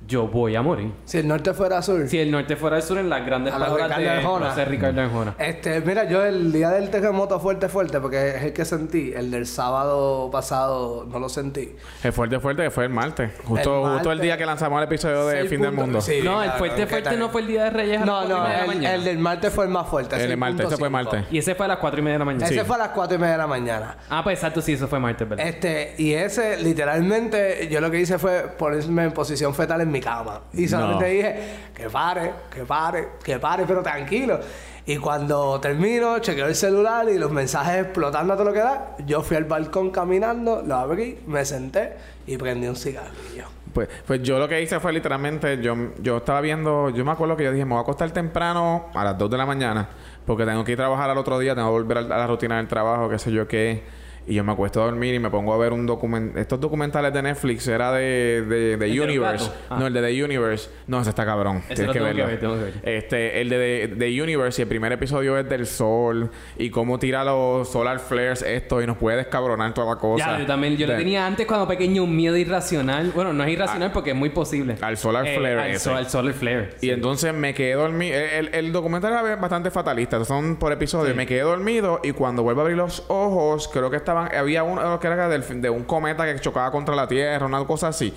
yo 0.10 0.28
voy 0.28 0.56
a 0.56 0.62
morir. 0.62 0.92
Si 1.06 1.20
el 1.20 1.28
norte 1.28 1.54
fuera 1.54 1.82
sur. 1.82 2.08
Si 2.10 2.18
el 2.20 2.32
norte 2.32 2.56
fuera 2.56 2.78
el 2.78 2.84
sur, 2.84 2.98
en 2.98 3.10
las 3.10 3.26
grandes 3.26 3.54
A 3.54 3.60
palabras 3.60 3.88
Ricardo 3.88 4.04
de 4.04 4.10
Arjona. 4.10 4.50
José 4.50 4.66
Ricardo 4.66 5.02
Arjona. 5.02 5.36
Este, 5.38 5.82
mira, 5.82 6.10
yo 6.10 6.26
el 6.26 6.52
día 6.52 6.72
del 6.72 6.90
terremoto 6.90 7.40
fuerte, 7.40 7.70
fuerte, 7.70 8.02
porque 8.02 8.30
es 8.30 8.44
el 8.44 8.54
que 8.54 8.66
sentí. 8.66 9.14
El 9.16 9.30
del 9.30 9.46
sábado 9.46 10.30
pasado 10.32 11.06
no 11.10 11.20
lo 11.20 11.30
sentí. 11.30 11.76
El 12.04 12.12
fuerte, 12.12 12.40
fuerte 12.40 12.64
que 12.64 12.72
fue 12.72 12.86
el 12.86 12.90
martes. 12.90 13.32
Justo 13.46 13.86
El 13.88 13.94
justo 13.94 14.12
el 14.12 14.20
día 14.20 14.36
que 14.38 14.46
lanzamos 14.46 14.80
el 14.80 14.86
episodio 14.86 15.28
de 15.28 15.46
Fin 15.48 15.62
del. 15.62 15.72
Mundo. 15.72 16.02
Sí, 16.02 16.22
no, 16.24 16.42
el 16.42 16.52
fuerte 16.52 16.82
¿qué 16.82 16.88
fuerte 16.88 17.16
no 17.16 17.30
fue 17.30 17.42
el 17.42 17.48
día 17.48 17.66
de 17.66 17.70
Reyes 17.70 17.98
a 18.02 18.06
las 18.06 18.08
No, 18.08 18.22
no, 18.28 18.44
media 18.44 18.44
de 18.44 18.54
la 18.54 18.62
el, 18.62 18.68
mañana. 18.68 18.96
el 18.96 19.04
del 19.04 19.20
martes 19.20 19.54
fue 19.54 19.66
el 19.66 19.70
más 19.72 19.88
fuerte. 19.88 20.16
El 20.22 20.30
de 20.30 20.36
martes, 20.36 20.66
ese 20.66 20.78
fue 20.78 20.90
6.5. 20.90 20.92
martes. 20.92 21.26
Y 21.30 21.38
ese 21.38 21.54
fue 21.54 21.66
a 21.66 21.70
las 21.70 21.78
cuatro 21.78 22.00
y 22.00 22.02
media 22.04 22.14
de 22.14 22.20
la 22.20 22.26
mañana. 22.26 22.46
Ese 22.48 22.66
fue 22.66 22.76
a 22.76 22.80
las 22.80 22.90
4 22.90 23.16
y 23.16 23.20
media 23.20 23.32
de 23.34 23.38
la 23.38 23.48
mañana. 23.48 23.98
Ah, 24.10 24.22
pues 24.24 24.38
exacto, 24.40 24.62
sí, 24.62 24.74
eso 24.74 24.88
fue 24.88 25.00
martes, 25.00 25.30
¿verdad? 25.30 25.46
Este, 25.48 25.94
y 25.98 26.14
ese, 26.14 26.58
literalmente, 26.62 27.68
yo 27.70 27.80
lo 27.82 27.92
que 27.92 28.00
hice 28.00 28.18
fue 28.18 28.48
ponerme 28.58 29.04
en 29.06 29.12
posición 29.12 29.54
fetal 29.54 29.82
en 29.82 29.92
mi 29.92 29.99
cama. 30.00 30.42
Y 30.54 30.68
solamente 30.68 31.06
No. 31.06 31.10
dije, 31.12 31.36
que 31.76 31.90
pare, 31.90 32.34
que 32.50 32.64
pare, 32.66 33.08
que 33.24 33.40
pare, 33.40 33.64
pero 33.68 33.82
tranquilo. 33.82 34.40
Y 34.86 34.98
cuando 34.98 35.60
termino, 35.60 36.18
chequeo 36.20 36.48
el 36.48 36.56
celular 36.56 37.08
y 37.10 37.18
los 37.20 37.32
mensajes 37.32 37.84
explotando 37.84 38.34
a 38.34 38.36
todo 38.36 38.46
lo 38.48 38.54
que 38.54 38.60
da, 38.60 38.96
yo 39.06 39.22
fui 39.22 39.38
al 39.38 39.44
balcón 39.46 39.92
caminando, 39.92 40.64
lo 40.66 40.76
abrí, 40.76 41.20
me 41.28 41.46
senté 41.46 41.94
y 42.26 42.38
prendí 42.38 42.68
un 42.68 42.76
cigarrillo. 42.76 43.46
Pues, 43.74 43.88
pues 44.08 44.24
yo 44.24 44.40
lo 44.40 44.48
que 44.48 44.60
hice 44.64 44.80
fue 44.80 44.92
literalmente, 44.92 45.62
yo, 45.62 45.76
yo 46.02 46.18
estaba 46.18 46.42
viendo, 46.42 46.90
yo 46.90 47.06
me 47.06 47.12
acuerdo 47.12 47.38
que 47.38 47.44
yo 47.44 47.52
dije, 47.52 47.66
me 47.66 47.72
voy 47.72 47.80
a 47.80 47.82
acostar 47.82 48.10
temprano 48.10 48.88
a 48.96 49.04
las 49.04 49.16
2 49.16 49.30
de 49.30 49.38
la 49.38 49.46
mañana, 49.46 49.88
porque 50.26 50.44
tengo 50.44 50.64
que 50.64 50.72
ir 50.72 50.78
a 50.80 50.86
trabajar 50.86 51.08
al 51.12 51.18
otro 51.20 51.38
día, 51.38 51.54
tengo 51.54 51.68
que 51.68 51.72
volver 51.74 51.98
a 52.00 52.02
la 52.02 52.26
rutina 52.26 52.58
del 52.58 52.68
trabajo, 52.68 53.08
qué 53.10 53.20
sé 53.20 53.32
yo 53.32 53.48
qué. 53.48 53.84
Y 54.28 54.36
yo 54.36 54.44
me 54.44 54.52
acuesto 54.52 54.82
a 54.82 54.86
dormir 54.86 55.16
y 55.16 55.20
me 55.20 55.30
pongo 55.32 55.54
a 55.54 55.58
ver 55.58 55.74
un 55.74 55.86
documental. 55.88 56.40
Estos 56.40 56.60
documentales 56.60 57.12
de 57.14 57.22
Netflix 57.24 57.68
era 57.68 57.92
de, 57.94 58.44
de, 58.44 58.46
de 58.46 58.74
¿El 58.74 58.80
de 58.80 58.88
los 58.96 59.06
Universe. 59.06 59.52
Ah. 59.70 59.78
No, 59.80 59.88
el 59.88 59.94
de 59.94 60.02
The 60.02 60.24
Universe. 60.24 60.70
No, 60.88 61.02
ese 61.02 61.10
está 61.10 61.26
cabrón. 61.26 61.58
Ese 61.66 61.76
Tienes 61.76 61.94
que 61.94 62.00
verlo. 62.00 62.28
ver, 62.28 62.40
tengo 62.40 62.56
que 62.56 62.64
ver. 62.64 62.74
Este, 62.84 63.42
el 63.42 63.50
de 63.50 63.96
The, 63.98 64.22
Universe 64.22 64.62
y 64.62 64.64
el 64.64 64.68
primer 64.70 64.92
episodio 64.92 65.38
es 65.38 65.50
del 65.50 65.66
sol 65.66 66.30
y 66.58 66.70
cómo 66.70 67.00
tira 67.00 67.24
los 67.24 67.70
solar 67.70 68.00
flares 68.00 68.44
esto 68.44 68.82
y 68.82 68.88
nos 68.88 68.98
puede 68.98 69.18
descabronar 69.18 69.74
toda 69.74 69.96
la 69.96 70.00
cosa. 70.00 70.34
Ya, 70.34 70.40
yo 70.40 70.46
también. 70.46 70.78
Yo 70.78 70.86
le 70.86 70.96
tenía 70.98 71.26
antes 71.26 71.48
cuando 71.48 71.68
pequeño 71.68 72.04
un 72.04 72.16
miedo 72.16 72.38
irracional. 72.38 73.12
Bueno, 73.16 73.34
no 73.34 73.44
es 73.44 73.50
irracional 73.52 73.92
porque 73.92 74.12
es 74.12 74.16
muy 74.16 74.30
posible. 74.30 74.76
al 74.82 74.98
solar 74.98 75.26
Eh, 75.26 75.38
flare 75.38 75.60
Al, 75.60 75.70
ese. 75.72 75.80
sol- 75.80 75.98
al 75.98 76.10
solar 76.10 76.34
flare. 76.34 76.70
Y 76.82 76.90
entonces 76.92 77.34
me 77.34 77.54
quedé 77.54 77.74
dormido. 77.74 78.16
El, 78.16 78.48
el- 78.48 78.56
el 78.60 78.72
documental 78.72 79.12
era 79.14 79.36
bastante 79.38 79.72
fatalista. 79.72 80.24
Son 80.26 80.58
por 80.58 80.72
episodio. 80.72 81.16
Me 81.16 81.26
quedé 81.26 81.42
dormido 81.42 82.00
y 82.04 82.12
cuando 82.12 82.44
vuelvo 82.44 82.62
a 82.62 82.64
abrir 82.66 82.78
los 82.78 83.04
ojos, 83.08 83.68
creo 83.72 83.90
que 83.90 83.98
estaban... 84.10 84.36
Había 84.36 84.64
uno 84.64 85.00
que 85.00 85.08
era 85.08 85.28
del- 85.30 85.62
de 85.62 85.70
un 85.70 85.84
cometa 85.84 86.26
que 86.26 86.40
chocaba 86.40 86.72
contra 86.72 86.96
la 86.96 87.08
Tierra, 87.08 87.46
una 87.46 87.64
cosa 87.66 87.90
así. 87.90 88.14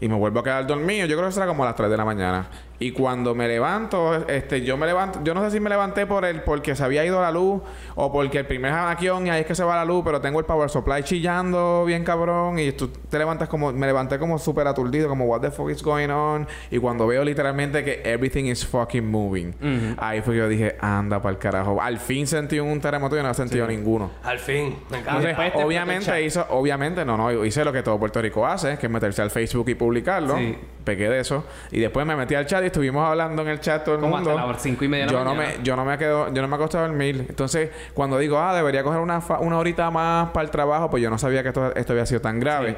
Y 0.00 0.08
me 0.08 0.14
vuelvo 0.16 0.40
a 0.40 0.44
quedar 0.44 0.66
dormido. 0.66 1.06
Yo 1.06 1.16
creo 1.16 1.26
que 1.26 1.30
eso 1.30 1.40
era 1.40 1.46
como 1.48 1.62
a 1.62 1.66
las 1.66 1.76
3 1.76 1.88
de 1.90 1.96
la 1.96 2.04
mañana. 2.04 2.46
Y 2.78 2.92
cuando 2.92 3.34
me 3.34 3.48
levanto, 3.48 4.28
este, 4.28 4.62
yo 4.62 4.76
me 4.76 4.86
levanto, 4.86 5.20
yo 5.24 5.34
no 5.34 5.42
sé 5.42 5.50
si 5.50 5.60
me 5.60 5.70
levanté 5.70 6.06
por 6.06 6.24
el, 6.24 6.42
porque 6.42 6.76
se 6.76 6.84
había 6.84 7.04
ido 7.04 7.20
la 7.20 7.30
luz, 7.30 7.62
o 7.94 8.12
porque 8.12 8.38
el 8.38 8.46
primer 8.46 8.72
jamaquión 8.72 9.26
y 9.26 9.30
ahí 9.30 9.40
es 9.40 9.46
que 9.46 9.54
se 9.54 9.64
va 9.64 9.76
la 9.76 9.84
luz, 9.84 10.02
pero 10.04 10.20
tengo 10.20 10.38
el 10.38 10.44
power 10.44 10.68
supply 10.68 11.02
chillando 11.02 11.84
bien 11.86 12.04
cabrón, 12.04 12.58
y 12.58 12.72
tú 12.72 12.88
te 12.88 13.18
levantas 13.18 13.48
como, 13.48 13.72
me 13.72 13.86
levanté 13.86 14.18
como 14.18 14.38
súper 14.38 14.66
aturdido, 14.66 15.08
como 15.08 15.24
what 15.24 15.40
the 15.40 15.50
fuck 15.50 15.70
is 15.70 15.82
going 15.82 16.10
on, 16.10 16.46
y 16.70 16.78
cuando 16.78 17.06
veo 17.06 17.24
literalmente 17.24 17.82
que 17.82 18.02
everything 18.04 18.44
is 18.44 18.66
fucking 18.66 19.10
moving, 19.10 19.54
ahí 19.98 20.20
fue 20.20 20.34
que 20.34 20.40
yo 20.40 20.48
dije, 20.48 20.76
anda 20.80 21.20
para 21.22 21.32
el 21.32 21.38
carajo. 21.38 21.80
Al 21.80 21.98
fin 21.98 22.26
sentí 22.26 22.58
un 22.58 22.80
terremoto 22.80 23.18
y 23.18 23.22
no 23.22 23.30
he 23.30 23.34
sentido 23.34 23.66
ninguno. 23.66 24.10
Al 24.22 24.38
fin, 24.38 24.76
me 24.90 24.98
encanta. 24.98 25.30
Entonces, 25.30 25.64
obviamente 25.64 26.22
hizo, 26.22 26.46
obviamente, 26.50 27.04
no, 27.04 27.16
no, 27.16 27.44
hice 27.44 27.64
lo 27.64 27.72
que 27.72 27.82
todo 27.82 27.98
Puerto 27.98 28.20
Rico 28.20 28.46
hace, 28.46 28.76
que 28.76 28.86
es 28.86 28.92
meterse 28.92 29.22
al 29.22 29.30
Facebook 29.30 29.68
y 29.70 29.74
publicarlo. 29.74 30.36
Sí. 30.36 30.56
Pequé 30.84 31.08
de 31.08 31.20
eso. 31.20 31.44
Y 31.72 31.80
después 31.80 32.06
me 32.06 32.14
metí 32.14 32.34
al 32.36 32.46
chat 32.46 32.62
y 32.64 32.65
estuvimos 32.66 33.06
hablando 33.08 33.42
en 33.42 33.48
el 33.48 33.60
chat 33.60 33.84
todo 33.84 33.94
el 33.96 34.00
Como 34.00 34.16
mundo. 34.16 34.30
hasta 34.36 34.46
las 34.52 34.62
cinco 34.62 34.84
y 34.84 34.88
media 34.88 35.06
de 35.06 35.12
la 35.12 35.18
yo 35.18 35.24
no 35.24 35.34
me 35.34 35.46
Yo 35.62 35.76
no 35.76 35.84
me 35.84 35.98
quedo... 35.98 36.32
Yo 36.32 36.42
no 36.42 36.48
me 36.48 36.54
acosté 36.56 36.78
a 36.78 36.82
dormir. 36.82 37.26
Entonces, 37.28 37.70
cuando 37.94 38.18
digo, 38.18 38.38
ah, 38.38 38.54
debería 38.54 38.82
coger 38.82 39.00
una, 39.00 39.20
fa- 39.20 39.38
una 39.40 39.58
horita 39.58 39.90
más 39.90 40.30
para 40.30 40.44
el 40.44 40.50
trabajo, 40.50 40.90
pues 40.90 41.02
yo 41.02 41.10
no 41.10 41.18
sabía 41.18 41.42
que 41.42 41.48
esto, 41.48 41.74
esto 41.74 41.92
había 41.92 42.06
sido 42.06 42.20
tan 42.20 42.38
grave. 42.40 42.76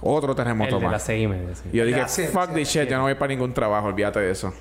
Otro 0.00 0.34
terremoto 0.34 0.74
El 0.76 0.80
de 0.80 0.84
más. 0.86 0.92
las 0.92 1.02
seis 1.04 1.24
y 1.24 1.28
media, 1.28 1.54
sí. 1.54 1.68
Y 1.72 1.76
yo 1.76 1.84
dije, 1.84 2.00
fuck 2.06 2.48
sí, 2.48 2.54
this 2.54 2.68
shit, 2.68 2.88
yo 2.88 2.96
no 2.96 3.04
voy 3.04 3.14
para 3.14 3.28
ningún 3.28 3.54
trabajo, 3.54 3.86
olvídate 3.86 4.18
de 4.20 4.30
eso. 4.32 4.52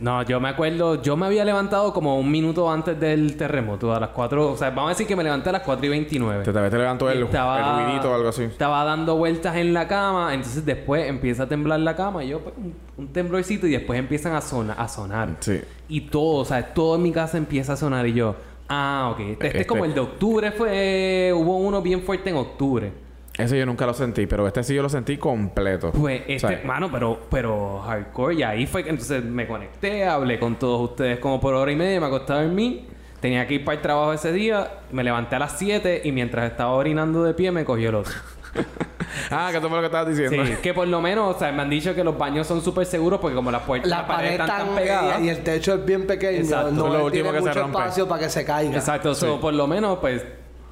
No, 0.00 0.22
yo 0.22 0.40
me 0.40 0.48
acuerdo, 0.48 1.02
yo 1.02 1.14
me 1.16 1.26
había 1.26 1.44
levantado 1.44 1.92
como 1.92 2.18
un 2.18 2.30
minuto 2.30 2.70
antes 2.70 2.98
del 2.98 3.36
terremoto, 3.36 3.94
a 3.94 4.00
las 4.00 4.08
4, 4.10 4.52
o 4.52 4.56
sea, 4.56 4.70
vamos 4.70 4.86
a 4.86 4.88
decir 4.90 5.06
que 5.06 5.14
me 5.14 5.22
levanté 5.22 5.50
a 5.50 5.52
las 5.52 5.62
4 5.62 5.84
y 5.84 5.88
29. 5.90 6.42
Te, 6.44 6.52
te, 6.52 6.78
levantó 6.78 7.10
el, 7.10 7.22
Estaba- 7.24 7.80
el 7.80 7.84
ruidito 7.86 8.10
o 8.10 8.14
algo 8.14 8.28
así. 8.30 8.44
Estaba 8.44 8.82
dando 8.84 9.16
vueltas 9.16 9.56
en 9.56 9.74
la 9.74 9.86
cama, 9.86 10.32
entonces 10.32 10.64
después 10.64 11.06
empieza 11.06 11.42
a 11.42 11.46
temblar 11.48 11.80
la 11.80 11.94
cama, 11.96 12.24
y 12.24 12.28
yo 12.28 12.40
pues, 12.40 12.54
un, 12.56 12.74
un 12.96 13.08
temblorcito 13.12 13.66
y 13.66 13.72
después 13.72 13.98
empiezan 13.98 14.32
a, 14.34 14.40
sona- 14.40 14.72
a 14.72 14.88
sonar. 14.88 15.36
Sí. 15.40 15.60
Y 15.88 16.00
todo, 16.02 16.36
o 16.40 16.44
sea, 16.46 16.72
todo 16.72 16.96
en 16.96 17.02
mi 17.02 17.12
casa 17.12 17.36
empieza 17.36 17.74
a 17.74 17.76
sonar 17.76 18.06
y 18.06 18.14
yo, 18.14 18.36
ah, 18.70 19.10
ok, 19.12 19.20
este, 19.20 19.32
este 19.32 19.46
Este- 19.48 19.60
es 19.60 19.66
como 19.66 19.84
el 19.84 19.92
de 19.92 20.00
octubre, 20.00 20.50
fue, 20.52 21.30
hubo 21.36 21.58
uno 21.58 21.82
bien 21.82 22.00
fuerte 22.02 22.30
en 22.30 22.36
octubre. 22.36 22.90
Ese 23.38 23.58
yo 23.58 23.64
nunca 23.64 23.86
lo 23.86 23.94
sentí, 23.94 24.26
pero 24.26 24.46
este 24.46 24.62
sí 24.64 24.74
yo 24.74 24.82
lo 24.82 24.88
sentí 24.88 25.16
completo. 25.16 25.92
Pues 25.92 26.22
este, 26.26 26.46
O 26.46 26.48
sea, 26.50 26.60
mano, 26.64 26.90
pero, 26.92 27.20
pero 27.30 27.80
hardcore. 27.80 28.34
Y 28.34 28.42
ahí 28.42 28.66
fue 28.66 28.84
que 28.84 28.90
entonces 28.90 29.24
me 29.24 29.46
conecté, 29.46 30.04
hablé 30.04 30.38
con 30.38 30.56
todos 30.58 30.90
ustedes 30.90 31.18
como 31.20 31.40
por 31.40 31.54
hora 31.54 31.70
y 31.72 31.76
media, 31.76 32.00
me 32.00 32.06
acosté 32.06 32.32
a 32.34 32.42
dormir. 32.42 32.86
Tenía 33.20 33.46
que 33.46 33.54
ir 33.54 33.64
para 33.64 33.76
el 33.76 33.82
trabajo 33.82 34.12
ese 34.12 34.32
día, 34.32 34.80
me 34.92 35.04
levanté 35.04 35.36
a 35.36 35.38
las 35.40 35.58
7 35.58 36.02
y 36.04 36.12
mientras 36.12 36.50
estaba 36.50 36.72
orinando 36.72 37.22
de 37.22 37.34
pie 37.34 37.52
me 37.52 37.64
cogió 37.64 37.88
el 37.90 37.94
otro. 37.96 38.12
Ah, 39.30 39.48
que 39.50 39.58
eso 39.58 39.68
fue 39.68 39.76
lo 39.76 39.82
que 39.82 39.86
estabas 39.86 40.08
diciendo. 40.08 40.46
Sí, 40.46 40.54
que 40.62 40.72
por 40.72 40.86
lo 40.86 41.00
menos, 41.00 41.34
o 41.34 41.38
sea, 41.38 41.50
me 41.50 41.62
han 41.62 41.70
dicho 41.70 41.94
que 41.94 42.04
los 42.04 42.16
baños 42.16 42.46
son 42.46 42.62
súper 42.62 42.86
seguros 42.86 43.18
porque 43.20 43.34
como 43.34 43.50
las 43.50 43.62
puertas, 43.62 43.88
La 43.90 43.98
las 43.98 44.06
paredes 44.06 44.38
pared 44.38 44.44
están 44.44 44.58
tan 44.58 44.66
tan 44.68 44.76
pegadas. 44.76 45.20
y 45.20 45.28
el 45.28 45.42
techo 45.42 45.74
es 45.74 45.84
bien 45.84 46.06
pequeño. 46.06 46.38
Exacto. 46.38 46.70
No 46.70 46.86
es 46.86 46.92
lo 47.02 47.10
tiene 47.10 47.30
que 47.30 47.36
se 47.36 47.40
mucho 47.42 47.60
rompe. 47.60 47.78
espacio 47.78 48.08
para 48.08 48.22
que 48.22 48.28
se 48.30 48.44
caiga. 48.44 48.76
Exacto, 48.76 49.14
so, 49.14 49.40
por 49.40 49.52
lo 49.54 49.66
menos, 49.66 49.98
pues, 49.98 50.24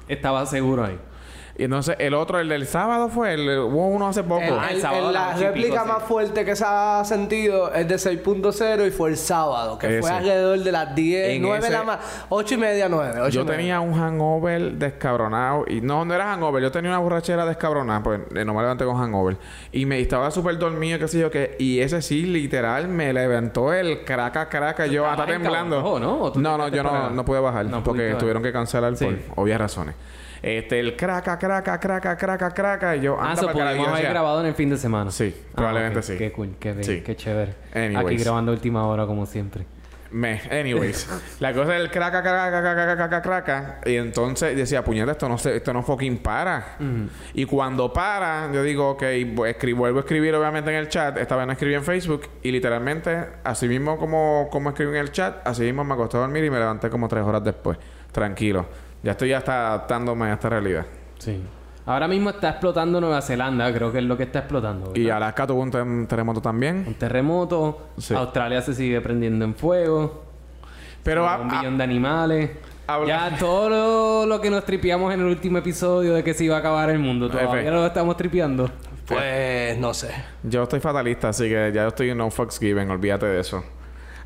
estaba 0.07 0.45
seguro 0.45 0.85
ahí. 0.85 0.97
Y 1.59 1.65
entonces 1.65 1.97
el 1.99 2.13
otro, 2.13 2.39
el 2.39 2.47
del 2.47 2.65
sábado 2.65 3.09
fue, 3.09 3.33
el, 3.33 3.59
hubo 3.59 3.87
uno 3.87 4.07
hace 4.07 4.23
poco. 4.23 4.41
El- 4.41 4.53
Ah, 4.57 4.67
el 4.69 4.77
el- 4.77 4.81
sábado 4.81 5.09
el- 5.09 5.15
a 5.17 5.27
la 5.31 5.33
réplica 5.35 5.83
más 5.83 6.03
fuerte 6.03 6.45
que 6.45 6.55
se 6.55 6.63
ha 6.65 7.03
sentido 7.03 7.73
es 7.73 7.85
de 7.85 7.95
6.0 7.99 8.87
y 8.87 8.91
fue 8.91 9.09
el 9.09 9.17
sábado, 9.17 9.77
que 9.77 9.87
Ese. 9.87 9.99
fue 10.01 10.09
alrededor 10.09 10.57
de 10.59 10.71
las 10.71 10.95
10, 10.95 11.31
En 11.31 11.41
9 11.41 11.59
de 11.59 11.63
ese- 11.67 11.73
la 11.77 11.83
mañana, 11.83 12.03
8 12.29 12.53
y 12.53 12.57
media, 12.57 12.87
9. 12.87 13.19
ocho 13.19 13.29
Yo 13.29 13.41
y 13.41 13.43
media. 13.43 13.57
tenía 13.57 13.79
un 13.81 13.93
hangover 13.93 14.71
descabronado. 14.75 15.65
Y 15.67 15.81
no, 15.81 16.05
no 16.05 16.13
era 16.13 16.31
hangover. 16.31 16.63
Yo 16.63 16.71
tenía 16.71 16.91
una 16.91 16.99
borrachera 16.99 17.45
descabronada. 17.45 18.01
Pues 18.03 18.21
eh, 18.35 18.45
no 18.45 18.53
me 18.53 18.61
levanté 18.61 18.85
con 18.85 18.95
hangover. 18.97 19.35
Y 19.73 19.85
me 19.85 19.99
estaba 19.99 20.31
súper 20.31 20.57
dormido, 20.57 20.97
qué 20.97 21.09
sé 21.09 21.19
yo 21.19 21.29
qué. 21.29 21.57
Y 21.59 21.81
ese 21.81 22.01
sí, 22.01 22.23
literal, 22.23 22.87
me 22.87 23.11
levantó 23.11 23.73
el 23.73 24.05
craca, 24.05 24.47
craca. 24.47 24.85
Yo 24.87 25.05
hasta 25.05 25.25
temblando. 25.25 25.99
¿no? 25.99 26.21
¿O 26.21 26.31
tú 26.31 26.39
No, 26.39 26.69
yo 26.69 26.83
no, 26.83 27.09
no 27.09 27.25
pude 27.25 27.41
bajar. 27.41 27.65
No 27.65 27.83
porque 27.83 28.03
pudiste 28.03 28.19
tuvieron 28.21 28.41
que 28.43 28.53
cancelar 28.53 28.95
Sí. 28.95 29.03
por 29.35 29.43
obvias 29.43 29.59
razones. 29.59 29.95
Este, 30.41 30.79
el 30.79 30.95
craca, 30.95 31.37
craca, 31.37 31.48
craca, 31.79 32.15
craca, 32.17 32.49
craca. 32.51 32.95
Y 32.95 33.01
yo, 33.01 33.17
Ah, 33.19 33.33
eso 33.33 33.49
pudimos 33.51 33.87
haber 33.87 34.09
grabado 34.09 34.39
en 34.41 34.45
el 34.47 34.53
fin 34.53 34.69
de 34.69 34.77
semana. 34.77 35.11
Sí, 35.11 35.35
Ah, 35.37 35.51
probablemente 35.55 36.01
sí. 36.01 36.17
Qué 36.17 36.31
cool, 36.31 36.55
qué, 36.59 36.71
bien, 36.73 36.83
Sí. 36.83 37.01
qué 37.01 37.15
chévere. 37.15 37.55
Anyways. 37.73 38.05
Aquí 38.05 38.17
grabando 38.23 38.51
última 38.51 38.85
hora 38.87 39.05
como 39.05 39.25
siempre. 39.25 39.65
Me, 40.11 40.41
anyways. 40.49 41.07
la 41.39 41.53
cosa 41.53 41.73
del 41.73 41.91
craca, 41.91 42.23
craca, 42.23 42.49
craca, 42.49 42.73
craca, 42.73 42.95
craca, 42.97 43.21
craca. 43.21 43.79
Y 43.85 43.95
entonces 43.95 44.57
decía, 44.57 44.83
puñeta, 44.83 45.11
esto 45.11 45.29
no 45.29 45.37
se, 45.37 45.55
esto 45.57 45.71
no 45.71 45.83
fucking 45.83 46.17
para. 46.17 46.77
Y 47.35 47.45
cuando 47.45 47.93
para, 47.93 48.49
yo 48.51 48.63
digo, 48.63 48.89
ok, 48.89 49.03
voy 49.35 49.49
a 49.49 49.55
escri- 49.55 49.75
vuelvo 49.75 49.99
a 49.99 50.01
escribir 50.01 50.33
obviamente 50.33 50.71
en 50.71 50.77
el 50.77 50.89
chat. 50.89 51.15
Esta 51.17 51.35
vez 51.35 51.45
no 51.45 51.51
escribí 51.53 51.75
en 51.75 51.83
Facebook. 51.83 52.23
Y 52.41 52.51
literalmente, 52.51 53.23
así 53.43 53.67
mismo 53.67 53.97
como, 53.99 54.47
como 54.51 54.69
escribí 54.69 54.91
en 54.93 54.97
el 54.97 55.11
chat, 55.11 55.47
así 55.47 55.61
mismo 55.61 55.83
me 55.83 55.93
acosté 55.93 56.17
a 56.17 56.21
dormir 56.21 56.43
y 56.43 56.49
me 56.49 56.57
levanté 56.57 56.89
como 56.89 57.07
tres 57.07 57.23
horas 57.23 57.43
después. 57.43 57.77
Tranquilo. 58.11 58.65
Ya 59.03 59.11
estoy 59.11 59.29
ya 59.29 59.37
está 59.37 59.67
adaptándome 59.67 60.25
a 60.25 60.33
esta 60.33 60.49
realidad. 60.49 60.87
Sí. 61.19 61.39
Ahora 61.85 62.07
mismo 62.07 62.29
está 62.31 62.49
explotando 62.49 62.99
Nueva 63.01 63.21
Zelanda, 63.21 63.71
creo 63.73 63.91
que 63.91 63.97
es 63.99 64.03
lo 64.03 64.15
que 64.17 64.23
está 64.23 64.39
explotando. 64.39 64.91
Y. 64.95 65.09
Alaska 65.09 65.47
tuvo 65.47 65.61
un 65.61 66.07
terremoto 66.07 66.41
también. 66.41 66.83
Un 66.87 66.93
terremoto, 66.95 67.89
Sí. 67.97 68.13
Australia 68.13 68.61
se 68.61 68.73
sigue 68.75 68.99
prendiendo 69.01 69.45
en 69.45 69.55
fuego, 69.55 70.23
Pero 71.03 71.23
un 71.23 71.29
a- 71.29 71.59
billón 71.59 71.77
de 71.77 71.83
animales. 71.83 72.51
habla- 72.87 73.29
Ya 73.31 73.37
todo 73.37 73.69
lo, 73.69 74.25
lo 74.27 74.41
que 74.41 74.49
nos 74.51 74.65
tripeamos 74.65 75.13
en 75.13 75.21
el 75.21 75.25
último 75.27 75.57
episodio 75.59 76.13
de 76.13 76.23
que 76.23 76.33
se 76.33 76.45
iba 76.45 76.55
a 76.55 76.59
acabar 76.59 76.89
el 76.89 76.99
mundo, 76.99 77.29
todavía 77.29 77.71
lo 77.71 77.85
estamos 77.85 78.15
tripeando. 78.17 78.69
Pues 79.07 79.75
no 79.79 79.91
sé. 79.95 80.11
Yo 80.43 80.61
estoy 80.63 80.79
fatalista, 80.79 81.29
así 81.29 81.45
que 81.45 81.71
ya 81.73 81.81
yo 81.83 81.87
estoy 81.87 82.11
en 82.11 82.17
no 82.19 82.29
fucks 82.29 82.59
given, 82.59 82.91
olvídate 82.91 83.25
de 83.25 83.39
eso. 83.39 83.63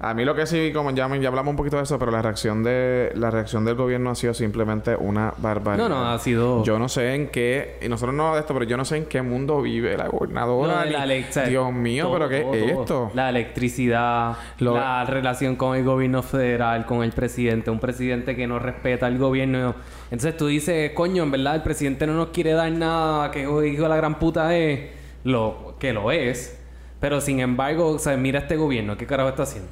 A 0.06 0.14
mí 0.14 0.26
lo 0.26 0.36
que 0.36 0.46
sí, 0.46 0.72
como 0.74 0.92
ya, 0.92 1.08
ya 1.18 1.28
hablamos 1.30 1.52
un 1.52 1.56
poquito 1.56 1.78
de 1.78 1.84
eso, 1.84 1.98
pero 1.98 2.12
la 2.12 2.22
reacción 2.22 2.62
de 2.62 3.14
la 3.16 3.32
reacción 3.32 3.64
del 3.64 3.76
gobierno 3.76 4.10
ha 4.10 4.16
sido 4.16 4.34
simplemente 4.34 4.98
una 4.98 5.34
barbaridad. 5.38 5.88
No, 5.88 5.96
no, 5.96 6.12
ha 6.12 6.20
sido... 6.20 6.62
Yo 6.66 6.78
no 6.78 6.90
sé 6.90 7.16
en 7.16 7.30
qué, 7.30 7.78
y 7.82 7.88
nosotros 7.88 8.14
no 8.14 8.34
de 8.34 8.42
esto, 8.42 8.54
pero 8.54 8.66
yo 8.66 8.76
no 8.76 8.84
sé 8.84 8.98
en 8.98 9.06
qué 9.06 9.22
mundo 9.22 9.62
vive 9.62 9.96
la 9.96 10.10
gobernadora. 10.10 10.84
ni- 10.84 10.92
la 10.92 11.32
sea, 11.32 11.46
Dios 11.46 11.72
mío, 11.72 12.04
todo, 12.04 12.14
pero 12.16 12.28
¿qué 12.30 12.42
todo, 12.42 12.54
es 12.54 12.72
todo. 12.74 12.82
esto? 12.82 13.12
La 13.14 13.30
electricidad, 13.30 14.36
Lo- 14.60 14.76
la 14.76 15.06
relación 15.06 15.56
con 15.56 15.78
el 15.78 15.86
gobierno 15.86 16.22
federal, 16.22 16.86
con 16.86 17.02
el 17.02 17.14
presidente, 17.14 17.72
un 17.72 17.80
presidente 17.80 18.36
que 18.36 18.46
no 18.46 18.60
respeta 18.60 19.06
al 19.06 19.18
gobierno. 19.18 19.74
Entonces 20.12 20.36
tú 20.36 20.48
dices, 20.48 20.92
coño, 20.92 21.24
en 21.24 21.32
verdad 21.32 21.56
el 21.56 21.62
presidente 21.64 22.06
no 22.08 22.14
nos 22.14 22.28
quiere 22.32 22.52
dar 22.52 22.70
nada, 22.74 23.32
que 23.32 23.44
hijo 23.44 23.58
de 23.84 23.88
la 23.90 23.96
gran 23.96 24.20
puta 24.20 24.54
es, 24.58 24.90
lo 25.24 25.76
que 25.80 25.94
lo 25.94 26.12
es. 26.12 26.60
Pero 27.00 27.22
sin 27.22 27.40
embargo, 27.40 27.88
o 27.92 28.00
sea, 28.00 28.18
mira 28.18 28.40
este 28.40 28.58
gobierno, 28.58 28.98
¿qué 28.98 29.06
carajo 29.06 29.30
está 29.30 29.44
haciendo? 29.44 29.70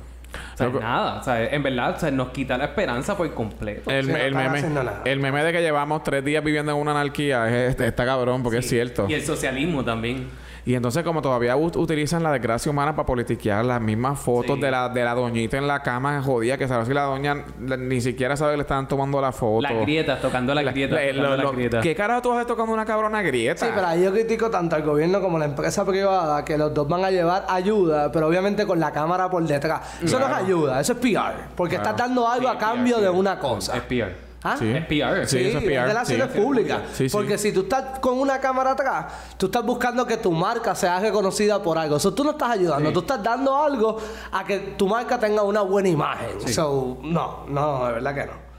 Sea, 0.69 0.79
nada, 0.81 1.19
o 1.19 1.23
sea, 1.23 1.43
en 1.45 1.63
verdad, 1.63 1.95
o 1.95 1.99
sea, 1.99 2.11
nos 2.11 2.29
quita 2.29 2.57
la 2.57 2.65
esperanza 2.65 3.15
por 3.17 3.33
completo. 3.33 3.89
El, 3.89 4.05
Sí, 4.05 4.11
el 4.11 4.35
meme, 4.35 4.61
el 5.05 5.19
meme 5.19 5.43
de 5.43 5.51
que 5.51 5.61
llevamos 5.61 6.03
tres 6.03 6.23
días 6.23 6.43
viviendo 6.43 6.71
en 6.71 6.77
una 6.77 6.91
anarquía 6.91 7.47
es, 7.47 7.75
es- 7.75 7.81
está 7.81 8.05
cabrón, 8.05 8.43
porque 8.43 8.59
es 8.59 8.69
cierto. 8.69 9.05
Y 9.09 9.13
el 9.13 9.21
socialismo 9.23 9.83
también. 9.83 10.27
Y 10.63 10.75
entonces, 10.75 11.03
como 11.03 11.21
todavía 11.23 11.55
ut- 11.57 11.75
utilizan 11.75 12.21
la 12.21 12.31
desgracia 12.31 12.69
humana 12.71 12.95
para 12.95 13.05
politiquear 13.05 13.65
las 13.65 13.81
mismas 13.81 14.19
fotos 14.19 14.55
Sí. 14.57 14.61
de 14.61 14.69
la 14.71 14.89
de 14.89 15.03
la 15.03 15.15
doñita 15.15 15.57
en 15.57 15.67
la 15.67 15.81
cama 15.81 16.21
jodida, 16.21 16.57
que 16.57 16.67
sabe 16.67 16.85
si 16.85 16.93
la 16.93 17.03
doña 17.03 17.45
la- 17.65 17.77
ni 17.77 17.99
siquiera 17.99 18.37
sabe 18.37 18.51
que 18.51 18.57
le 18.57 18.61
están 18.61 18.87
tomando 18.87 19.19
la 19.19 19.31
foto. 19.31 19.61
Las 19.61 19.73
grietas, 19.81 20.21
tocando 20.21 20.53
las 20.53 20.63
La- 20.63 20.71
grietas. 20.71 20.99
la- 20.99 21.01
tocando 21.07 21.23
lo- 21.29 21.35
las 21.37 21.45
lo- 21.45 21.51
grietas. 21.53 21.81
¿Qué 21.83 21.95
carajo 21.95 22.21
tú 22.21 22.33
haces 22.33 22.45
tocando 22.45 22.73
una 22.73 22.85
cabrona 22.85 23.21
grieta? 23.23 23.65
Sí, 23.65 23.71
pero 23.73 23.87
ahí 23.87 24.03
yo 24.03 24.11
critico 24.11 24.49
tanto 24.51 24.75
al 24.75 24.83
gobierno 24.83 25.19
como 25.21 25.37
a 25.37 25.39
la 25.39 25.45
empresa 25.45 25.83
privada 25.85 26.45
que 26.45 26.57
los 26.57 26.71
dos 26.73 26.87
van 26.87 27.03
a 27.05 27.09
llevar 27.11 27.45
ayuda, 27.49 28.11
pero 28.11 28.27
obviamente 28.27 28.65
con 28.67 28.79
la 28.79 28.91
cámara 28.91 29.29
por 29.29 29.43
detrás. 29.43 29.81
Eso 30.03 30.19
no 30.19 30.27
es 30.27 30.33
ayuda, 30.33 30.79
eso 30.79 30.93
es 30.93 30.99
PR. 30.99 31.33
Porque 31.55 31.77
estás 31.77 31.97
dando 31.97 32.27
algo 32.27 32.49
Sí, 32.49 32.55
a 32.55 32.59
cambio 32.59 32.97
PR, 32.97 33.03
de 33.05 33.09
una 33.09 33.39
cosa. 33.39 33.77
Es 33.77 33.81
PR. 33.83 34.13
¿Ah? 34.43 34.55
Sí. 34.57 34.71
Es 34.71 34.85
PR. 34.85 35.27
Sí, 35.27 35.37
eso 35.39 35.59
es 35.59 35.63
PR, 35.63 35.87
relaciones 35.87 36.29
sí. 36.33 36.39
públicas. 36.39 36.81
Sí, 36.93 37.09
sí. 37.09 37.11
Porque 37.11 37.37
si 37.37 37.51
tú 37.51 37.61
estás 37.61 37.99
con 37.99 38.17
una 38.19 38.39
cámara 38.39 38.71
atrás, 38.71 39.13
tú 39.37 39.45
estás 39.47 39.63
buscando 39.63 40.05
que 40.05 40.17
tu 40.17 40.31
marca 40.31 40.73
sea 40.73 40.99
reconocida 40.99 41.61
por 41.61 41.77
algo. 41.77 41.97
Eso 41.97 42.13
tú 42.13 42.23
no 42.23 42.31
estás 42.31 42.51
ayudando, 42.51 42.91
tú 42.91 43.01
estás 43.01 43.21
dando 43.21 43.55
algo 43.55 43.97
a 44.31 44.43
que 44.43 44.59
tu 44.77 44.87
marca 44.87 45.19
tenga 45.19 45.43
una 45.43 45.61
buena 45.61 45.89
imagen. 45.89 46.47
So, 46.47 46.97
no, 47.03 47.45
no, 47.47 47.85
de 47.87 47.93
verdad 47.93 48.15
que 48.15 48.25
no. 48.25 48.51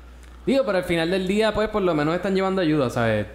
Digo, 0.46 0.64
pero 0.64 0.78
al 0.78 0.84
final 0.84 1.10
del 1.10 1.26
día, 1.26 1.52
pues 1.54 1.68
por 1.68 1.82
lo 1.82 1.94
menos 1.94 2.14
están 2.14 2.34
llevando 2.34 2.60
ayuda, 2.62 2.90
¿sabes? 2.90 3.26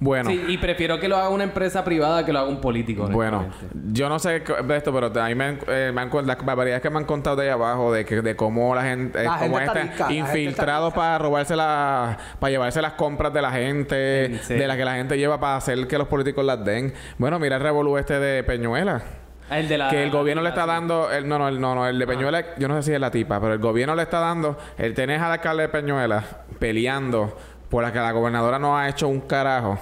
Bueno. 0.00 0.30
Sí, 0.30 0.40
y 0.48 0.58
prefiero 0.58 1.00
que 1.00 1.08
lo 1.08 1.16
haga 1.16 1.28
una 1.28 1.42
empresa 1.44 1.82
privada 1.84 2.24
que 2.24 2.32
lo 2.32 2.38
haga 2.38 2.48
un 2.48 2.60
político. 2.60 3.08
Bueno, 3.08 3.46
yo 3.92 4.08
no 4.08 4.18
sé 4.20 4.42
qué- 4.44 4.62
de 4.62 4.76
esto, 4.76 4.92
pero 4.92 5.06
a 5.20 5.26
mí 5.28 5.34
me 5.34 5.44
han, 5.44 5.58
eh, 5.66 5.90
me 5.92 6.00
han 6.02 6.08
con- 6.08 6.26
las 6.26 6.36
barbaridades 6.44 6.82
que 6.82 6.90
me 6.90 6.98
han 6.98 7.04
contado 7.04 7.34
de 7.36 7.44
ahí 7.46 7.48
abajo, 7.50 7.92
de 7.92 8.04
que 8.04 8.22
de 8.22 8.36
cómo 8.36 8.74
la 8.76 8.82
gente, 8.82 9.20
eh, 9.20 9.24
La 9.24 9.38
cómo 9.38 9.56
gente 9.58 9.64
está 9.80 9.80
este 9.82 10.04
gente 10.04 10.14
infiltrados 10.14 10.88
está 10.90 11.00
para 11.00 11.18
robarse 11.18 11.56
las, 11.56 12.16
para 12.38 12.50
llevarse 12.50 12.80
las 12.80 12.92
compras 12.92 13.32
de 13.32 13.42
la 13.42 13.50
gente, 13.50 13.94
de 13.96 14.66
las 14.68 14.76
que 14.76 14.84
la 14.84 14.94
gente 14.94 15.18
lleva 15.18 15.40
para 15.40 15.56
hacer 15.56 15.86
que 15.88 15.98
los 15.98 16.06
políticos 16.06 16.44
las 16.44 16.64
den. 16.64 16.94
Bueno, 17.18 17.38
mira 17.40 17.56
el 17.56 17.62
revolú 17.62 17.98
este 17.98 18.20
de 18.20 18.44
Peñuela. 18.44 19.02
Ah, 19.50 19.58
El 19.58 19.66
de 19.66 19.78
la... 19.78 19.88
que 19.88 20.02
el 20.04 20.10
gobierno 20.10 20.42
le 20.42 20.50
está 20.50 20.66
dando, 20.66 21.10
el, 21.10 21.26
no, 21.26 21.38
no, 21.38 21.48
el, 21.48 21.58
no, 21.58 21.74
no, 21.74 21.88
el 21.88 21.98
de 21.98 22.06
Peñuela, 22.06 22.44
yo 22.58 22.68
no 22.68 22.76
sé 22.76 22.82
si 22.82 22.92
es 22.92 23.00
la 23.00 23.10
tipa, 23.10 23.40
pero 23.40 23.54
el 23.54 23.58
gobierno 23.58 23.94
le 23.94 24.02
está 24.02 24.20
dando, 24.20 24.58
el 24.76 24.92
tenés 24.94 25.22
al 25.22 25.32
alcalde 25.32 25.62
de 25.62 25.68
Peñuela 25.70 26.22
peleando 26.58 27.34
por 27.68 27.82
la 27.82 27.92
que 27.92 27.98
la 27.98 28.12
gobernadora 28.12 28.58
no 28.58 28.76
ha 28.78 28.88
hecho 28.88 29.08
un 29.08 29.20
carajo. 29.20 29.78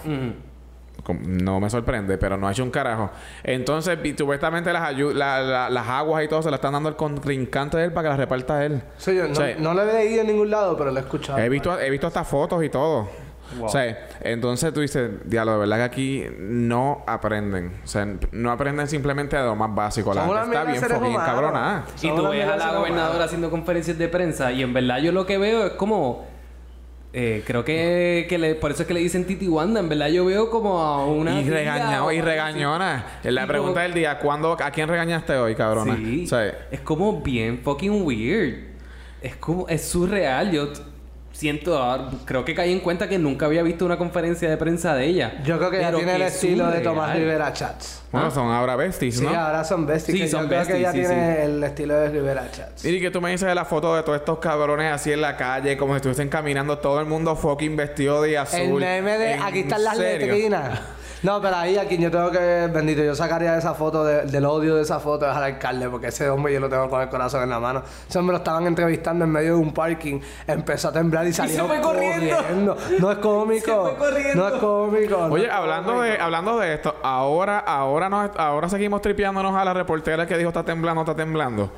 No 1.20 1.60
me 1.60 1.70
sorprende, 1.70 2.18
pero 2.18 2.36
no 2.36 2.48
ha 2.48 2.50
hecho 2.52 2.64
un 2.64 2.70
carajo. 2.72 3.10
Entonces, 3.44 3.96
supuestamente 4.18 4.72
las, 4.72 4.82
ayu- 4.92 5.12
la- 5.12 5.40
la- 5.40 5.70
las 5.70 5.86
aguas 5.86 6.24
y 6.24 6.28
todo 6.28 6.42
se 6.42 6.50
las 6.50 6.58
están 6.58 6.72
dando 6.72 6.88
al 6.88 6.96
contrincante 6.96 7.76
de 7.76 7.84
él 7.84 7.92
para 7.92 8.04
que 8.04 8.08
las 8.10 8.18
reparta 8.18 8.64
él. 8.64 8.82
Sí, 8.96 9.14
yo 9.14 9.24
no, 9.26 9.30
O 9.32 9.34
sea, 9.36 9.54
no 9.56 9.72
lo 9.72 9.82
he 9.82 9.92
leído 9.92 10.22
en 10.22 10.26
ningún 10.26 10.50
lado, 10.50 10.76
pero 10.76 10.90
lo 10.90 10.98
he 10.98 11.02
escuchado. 11.02 11.38
He 11.38 11.48
visto, 11.48 11.78
he 11.78 11.90
visto 11.90 12.08
hasta 12.08 12.24
fotos 12.24 12.64
y 12.64 12.70
todo. 12.70 13.08
O 13.60 13.68
sea, 13.68 14.08
entonces 14.22 14.72
tú 14.74 14.80
dices, 14.80 15.08
diablo, 15.24 15.52
de 15.52 15.58
verdad 15.58 15.76
que 15.76 15.82
aquí 15.84 16.24
no 16.40 17.04
aprenden. 17.06 17.80
O 17.84 17.86
sea, 17.86 18.04
no 18.32 18.50
aprenden 18.50 18.88
simplemente 18.88 19.36
de 19.36 19.44
lo 19.44 19.54
más 19.54 19.72
básico. 19.72 20.12
La 20.12 20.22
gente 20.22 20.40
está 20.40 20.64
bien 20.64 20.82
fucking 20.82 21.14
cabronada. 21.14 21.84
Y 22.02 22.08
tú 22.08 22.28
ves 22.30 22.48
a 22.48 22.56
la 22.56 22.72
gobernadora 22.78 23.24
haciendo 23.26 23.48
conferencias 23.48 23.96
de 23.96 24.08
prensa 24.08 24.50
y 24.50 24.62
en 24.64 24.72
verdad 24.72 24.98
yo 24.98 25.12
lo 25.12 25.24
que 25.26 25.38
veo 25.38 25.66
es 25.66 25.72
como... 25.74 26.34
Eh, 27.18 27.42
creo 27.46 27.64
que, 27.64 28.26
que 28.28 28.36
le- 28.36 28.54
por 28.56 28.72
eso 28.72 28.82
es 28.82 28.88
que 28.88 28.92
le 28.92 29.00
dicen 29.00 29.24
Titi 29.24 29.48
Wanda. 29.48 29.80
En 29.80 29.88
verdad, 29.88 30.08
yo 30.08 30.26
veo 30.26 30.50
como 30.50 30.80
a 30.82 31.06
una. 31.06 31.40
Y 31.40 31.48
regañado 31.48 32.12
y 32.12 32.20
regañona. 32.20 33.06
La 33.24 33.44
Y 33.44 33.46
pregunta 33.46 33.72
como- 33.72 33.82
del 33.84 33.94
día, 33.94 34.18
¿cuándo, 34.18 34.52
¿a 34.62 34.70
quién 34.70 34.86
regañaste 34.86 35.32
hoy, 35.34 35.54
cabrona? 35.54 35.96
Sí. 35.96 36.24
O 36.24 36.28
sea, 36.28 36.66
Es 36.70 36.80
como 36.80 37.22
bien 37.22 37.60
fucking 37.64 38.02
weird. 38.04 38.56
Es 39.22 39.34
como, 39.36 39.66
es 39.66 39.82
surreal. 39.88 40.52
Yo 40.52 40.68
siento, 41.36 41.76
ahora- 41.76 42.08
creo 42.24 42.44
que 42.44 42.54
caí 42.54 42.72
en 42.72 42.80
cuenta 42.80 43.08
que 43.08 43.18
nunca 43.18 43.46
había 43.46 43.62
visto 43.62 43.84
una 43.84 43.98
conferencia 43.98 44.48
de 44.48 44.56
prensa 44.56 44.94
de 44.94 45.04
ella. 45.06 45.34
Yo 45.44 45.58
creo 45.58 45.70
que 45.70 45.78
ya 45.80 45.86
Pero 45.86 45.98
tiene 45.98 46.16
el 46.16 46.22
estilo 46.22 46.66
de. 46.70 46.80
Tomás 46.80 47.14
Rivera 47.16 47.52
Chats. 47.52 48.02
bueno, 48.12 48.28
¿Ah? 48.28 48.30
son 48.30 48.50
ahora 48.50 48.76
besties, 48.76 49.18
Sí, 49.18 49.24
¿no? 49.24 49.30
ahora 49.30 49.62
son 49.64 49.86
besties. 49.86 50.16
Sí, 50.16 50.22
que 50.24 50.28
son 50.30 50.42
yo 50.44 50.48
creo 50.48 50.66
que 50.66 50.72
besties, 50.74 50.82
ya 50.82 50.92
sí, 50.92 50.98
tiene 51.00 51.42
el 51.44 51.62
estilo 51.62 51.94
de 51.94 52.08
Rivera 52.08 52.50
Chats. 52.50 52.84
Y 52.84 53.00
que 53.00 53.10
tú 53.10 53.20
me 53.20 53.30
dices 53.30 53.46
de 53.48 53.54
la 53.54 53.64
foto 53.64 53.94
de 53.96 54.02
todos 54.02 54.18
estos 54.18 54.38
cabrones 54.38 54.92
así 54.92 55.12
en 55.12 55.20
la 55.20 55.36
calle, 55.36 55.76
como 55.76 55.92
si 55.92 55.96
estuviesen 55.96 56.28
caminando 56.28 56.78
todo 56.78 57.00
el 57.00 57.06
mundo 57.06 57.36
fucking 57.36 57.76
vestido 57.76 58.22
de 58.22 58.38
azul. 58.38 58.82
El 58.82 59.02
meme 59.02 59.18
de 59.18 59.32
¿En 59.32 59.42
aquí 59.42 59.60
están 59.60 59.84
las 59.84 59.98
letrinas. 59.98 60.80
No, 61.22 61.40
pero 61.40 61.56
ahí 61.56 61.78
aquí 61.78 61.96
yo 61.98 62.10
tengo 62.10 62.30
que, 62.30 62.68
bendito, 62.72 63.02
yo 63.02 63.14
sacaría 63.14 63.56
esa 63.56 63.74
foto 63.74 64.04
de- 64.04 64.22
del 64.26 64.44
odio 64.44 64.76
de 64.76 64.82
esa 64.82 65.00
foto 65.00 65.24
de 65.24 65.30
al 65.30 65.42
alcalde, 65.42 65.88
porque 65.88 66.08
ese 66.08 66.28
hombre 66.28 66.52
yo 66.52 66.60
lo 66.60 66.68
tengo 66.68 66.88
con 66.90 67.00
el 67.00 67.08
corazón 67.08 67.42
en 67.42 67.50
la 67.50 67.58
mano. 67.58 67.82
Ese 68.08 68.18
hombre 68.18 68.32
lo 68.34 68.38
estaban 68.38 68.66
entrevistando 68.66 69.24
en 69.24 69.30
medio 69.30 69.54
de 69.54 69.60
un 69.60 69.72
parking, 69.72 70.20
empezó 70.46 70.88
a 70.88 70.92
temblar 70.92 71.26
y 71.26 71.32
salió 71.32 71.56
se 71.62 71.62
fue 71.66 71.80
corriendo. 71.80 72.76
No 73.00 73.10
es 73.12 73.18
cómico. 73.18 73.88
Se 73.90 73.96
fue 73.96 73.96
corriendo. 73.96 74.42
No 74.42 74.54
es 74.54 74.60
cómico. 74.60 75.16
no 75.28 75.34
Oye, 75.34 75.46
es 75.46 75.50
hablando 75.50 75.92
cómico. 75.94 76.04
de, 76.12 76.18
hablando 76.20 76.58
de 76.58 76.74
esto, 76.74 76.94
ahora, 77.02 77.58
ahora 77.60 78.08
nos, 78.08 78.30
ahora 78.36 78.68
seguimos 78.68 79.00
tripeándonos 79.02 79.54
a 79.56 79.64
la 79.64 79.72
reportera 79.74 80.26
que 80.26 80.36
dijo 80.36 80.48
está 80.50 80.64
temblando, 80.64 81.00
está 81.02 81.14
temblando. 81.16 81.70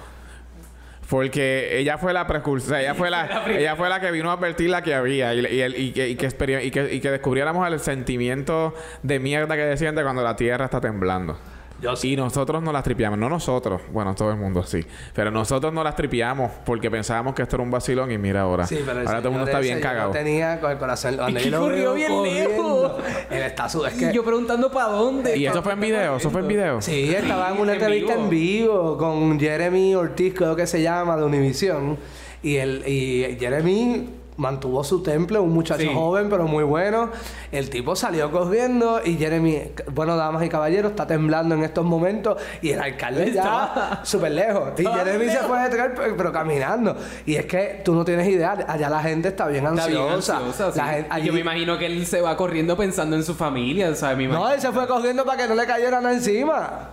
Porque 1.08 1.78
ella 1.78 1.96
fue 1.96 2.12
la 2.12 2.26
precursora, 2.26 2.80
ella 2.80 2.94
fue 2.94 3.10
la, 3.10 3.44
ella 3.48 3.76
fue 3.76 3.88
la 3.88 3.98
que 4.00 4.10
vino 4.10 4.30
a 4.30 4.34
advertir 4.34 4.68
la 4.68 4.82
que 4.82 4.94
había 4.94 5.34
y, 5.34 5.40
y, 5.40 5.62
y 5.62 5.92
que, 5.92 6.08
y, 6.08 6.16
que, 6.16 6.70
que, 6.70 6.94
y 6.94 7.00
que 7.00 7.10
descubriéramos 7.10 7.66
el 7.66 7.80
sentimiento 7.80 8.74
de 9.02 9.18
mierda 9.18 9.56
que 9.56 9.62
se 9.62 9.76
siente 9.78 10.02
cuando 10.02 10.22
la 10.22 10.36
tierra 10.36 10.66
está 10.66 10.80
temblando. 10.80 11.38
Yo 11.80 11.94
sí. 11.94 12.12
Y 12.12 12.16
nosotros 12.16 12.62
no 12.62 12.72
las 12.72 12.82
tripeamos, 12.82 13.18
no 13.18 13.28
nosotros, 13.28 13.80
bueno, 13.92 14.14
todo 14.14 14.30
el 14.30 14.36
mundo 14.36 14.64
sí, 14.64 14.84
pero 15.14 15.30
nosotros 15.30 15.72
no 15.72 15.84
las 15.84 15.94
tripeamos 15.94 16.50
porque 16.64 16.90
pensábamos 16.90 17.34
que 17.34 17.42
esto 17.42 17.56
era 17.56 17.62
un 17.62 17.70
vacilón 17.70 18.10
y 18.10 18.18
mira 18.18 18.40
ahora. 18.40 18.66
Sí, 18.66 18.82
pero 18.84 18.98
ahora 19.00 19.18
todo 19.18 19.28
el 19.28 19.34
mundo 19.34 19.46
está 19.46 19.60
bien 19.60 19.80
cagado. 19.80 20.10
tenía 20.10 20.60
con 20.60 20.72
el 20.72 20.78
corazón. 20.78 21.16
Yo 21.16 21.50
lo 21.50 21.60
corrió 21.60 21.94
bien 21.94 22.08
corriendo, 22.10 22.52
lejos. 22.56 22.92
Él 23.30 23.42
está 23.42 23.68
su... 23.68 23.84
Es 23.86 23.96
Y 23.96 24.06
que... 24.06 24.12
yo 24.12 24.24
preguntando 24.24 24.70
para 24.70 24.88
dónde. 24.88 25.36
Y 25.36 25.46
eso 25.46 25.62
fue 25.62 25.72
en 25.74 25.80
video, 25.80 26.16
eso 26.16 26.30
fue 26.30 26.40
en 26.40 26.48
video. 26.48 26.82
Sí, 26.82 27.14
estaba 27.14 27.50
en 27.50 27.60
una 27.60 27.74
en 27.74 27.80
entrevista 27.80 28.14
en 28.14 28.28
vivo 28.28 28.96
con 28.96 29.38
Jeremy 29.38 29.94
Ortiz, 29.94 30.34
creo 30.34 30.56
que 30.56 30.66
se 30.66 30.82
llama, 30.82 31.16
de 31.16 31.24
Univision. 31.24 31.96
Y, 32.42 32.56
el, 32.56 32.84
y 32.86 33.36
Jeremy 33.38 34.17
mantuvo 34.38 34.82
su 34.84 35.02
temple, 35.02 35.38
un 35.38 35.50
muchacho 35.52 35.82
Sí. 35.82 35.90
joven 35.92 36.28
pero 36.30 36.46
muy 36.46 36.64
bueno. 36.64 37.10
El 37.52 37.68
tipo 37.70 37.94
salió 37.94 38.30
corriendo 38.30 39.00
y 39.04 39.16
Jeremy, 39.16 39.72
bueno, 39.92 40.16
damas 40.16 40.42
y 40.44 40.48
caballeros, 40.48 40.92
está 40.92 41.06
temblando 41.06 41.54
en 41.54 41.62
estos 41.64 41.84
momentos 41.84 42.40
y 42.62 42.70
el 42.70 42.80
alcalde 42.80 43.32
ya 43.32 44.00
súper 44.04 44.32
lejos. 44.32 44.70
Y 44.78 44.86
Jeremy 44.86 45.28
se 45.28 45.38
fue 45.38 45.60
detrás, 45.60 45.90
pero, 45.94 46.16
pero 46.16 46.32
caminando. 46.32 46.96
Y 47.26 47.34
es 47.34 47.44
que 47.46 47.82
tú 47.84 47.94
no 47.94 48.04
tienes 48.04 48.26
idea, 48.28 48.52
allá 48.66 48.88
la 48.88 49.00
gente 49.02 49.28
está 49.28 49.46
bien 49.48 49.66
Está 49.66 49.86
bien 49.86 49.98
ansiosa. 50.02 50.36
ansiosa, 50.38 50.72
sí. 50.72 50.78
La 50.78 50.86
gente- 50.86 51.08
Y 51.10 51.12
allí- 51.14 51.26
yo 51.26 51.32
me 51.34 51.40
imagino 51.40 51.76
que 51.78 51.86
él 51.86 52.06
se 52.06 52.20
va 52.20 52.36
corriendo 52.36 52.76
pensando 52.76 53.16
en 53.16 53.24
su 53.24 53.34
familia, 53.34 53.94
¿sabes? 53.94 54.28
No, 54.28 54.48
él 54.50 54.60
se 54.60 54.70
fue 54.72 54.86
corriendo 54.86 55.24
para 55.24 55.42
que 55.42 55.48
no 55.48 55.54
le 55.54 55.66
cayera 55.66 56.00
nada 56.00 56.14
encima. 56.14 56.90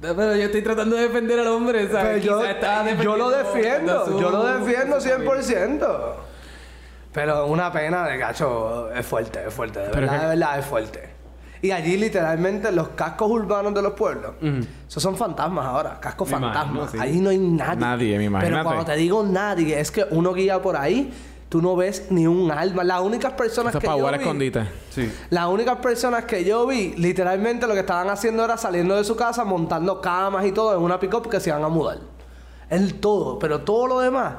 Pero 0.00 0.34
yo 0.34 0.42
estoy 0.46 0.62
tratando 0.62 0.96
de 0.96 1.02
defender 1.02 1.38
al 1.38 1.46
hombre, 1.46 1.88
¿sabes? 1.88 2.24
yo, 2.24 2.42
yo 3.00 3.16
lo 3.16 3.30
defiendo, 3.30 4.18
yo 4.18 4.30
lo 4.30 4.44
defiendo 4.58 4.96
a 4.96 5.00
su 5.00 5.08
familia. 5.08 5.32
100%. 5.32 6.31
Pero 7.12 7.46
una 7.46 7.70
pena 7.70 8.06
de 8.06 8.16
gacho 8.16 8.90
es 8.92 9.04
fuerte, 9.06 9.40
es 9.46 9.52
fuerte, 9.52 9.80
de 9.80 9.86
Pero 9.90 10.00
verdad, 10.02 10.12
que- 10.14 10.22
de 10.22 10.28
verdad 10.36 10.58
es 10.58 10.64
fuerte. 10.66 11.12
Y 11.60 11.70
allí 11.70 11.96
literalmente 11.96 12.72
los 12.72 12.88
cascos 12.88 13.30
urbanos 13.30 13.72
de 13.74 13.82
los 13.82 13.92
pueblos, 13.92 14.32
esos 14.88 15.00
son 15.02 15.16
fantasmas 15.16 15.64
ahora, 15.64 16.00
cascos 16.00 16.26
Me 16.28 16.32
fantasmas. 16.40 16.74
imagino, 16.74 16.90
sí. 16.90 16.98
Ahí 16.98 17.20
no 17.20 17.30
hay 17.30 17.38
nadie. 17.38 17.76
Nadie, 17.80 18.18
me 18.18 18.24
imagínate. 18.24 18.52
Pero 18.56 18.64
cuando 18.64 18.84
te 18.84 18.96
digo 18.96 19.22
nadie, 19.22 19.78
es 19.78 19.90
que 19.92 20.04
uno 20.10 20.32
guía 20.32 20.60
por 20.60 20.76
ahí, 20.76 21.12
tú 21.48 21.62
no 21.62 21.76
ves 21.76 22.06
ni 22.10 22.26
un 22.26 22.50
alma. 22.50 22.82
Las 22.82 23.00
únicas 23.02 23.34
personas 23.34 23.68
Esto 23.74 23.78
es 23.78 23.82
que 23.82 23.86
para 23.86 23.98
yo 24.00 24.08
vi, 24.08 24.14
escondite. 24.24 24.68
Sí. 24.90 25.12
las 25.30 25.46
únicas 25.46 25.76
personas 25.76 26.24
que 26.24 26.42
yo 26.44 26.66
vi, 26.66 26.94
literalmente 26.96 27.68
lo 27.68 27.74
que 27.74 27.80
estaban 27.80 28.08
haciendo 28.10 28.44
era 28.44 28.56
saliendo 28.56 28.96
de 28.96 29.04
su 29.04 29.14
casa, 29.14 29.44
montando 29.44 30.00
camas 30.00 30.44
y 30.46 30.50
todo 30.52 30.74
en 30.74 30.80
una 30.82 30.98
pick-up 30.98 31.28
que 31.28 31.38
se 31.38 31.50
iban 31.50 31.62
a 31.62 31.68
mudar. 31.68 31.98
El 32.70 32.94
todo, 32.98 33.38
pero 33.38 33.60
todo 33.60 33.86
lo 33.86 34.00
demás 34.00 34.32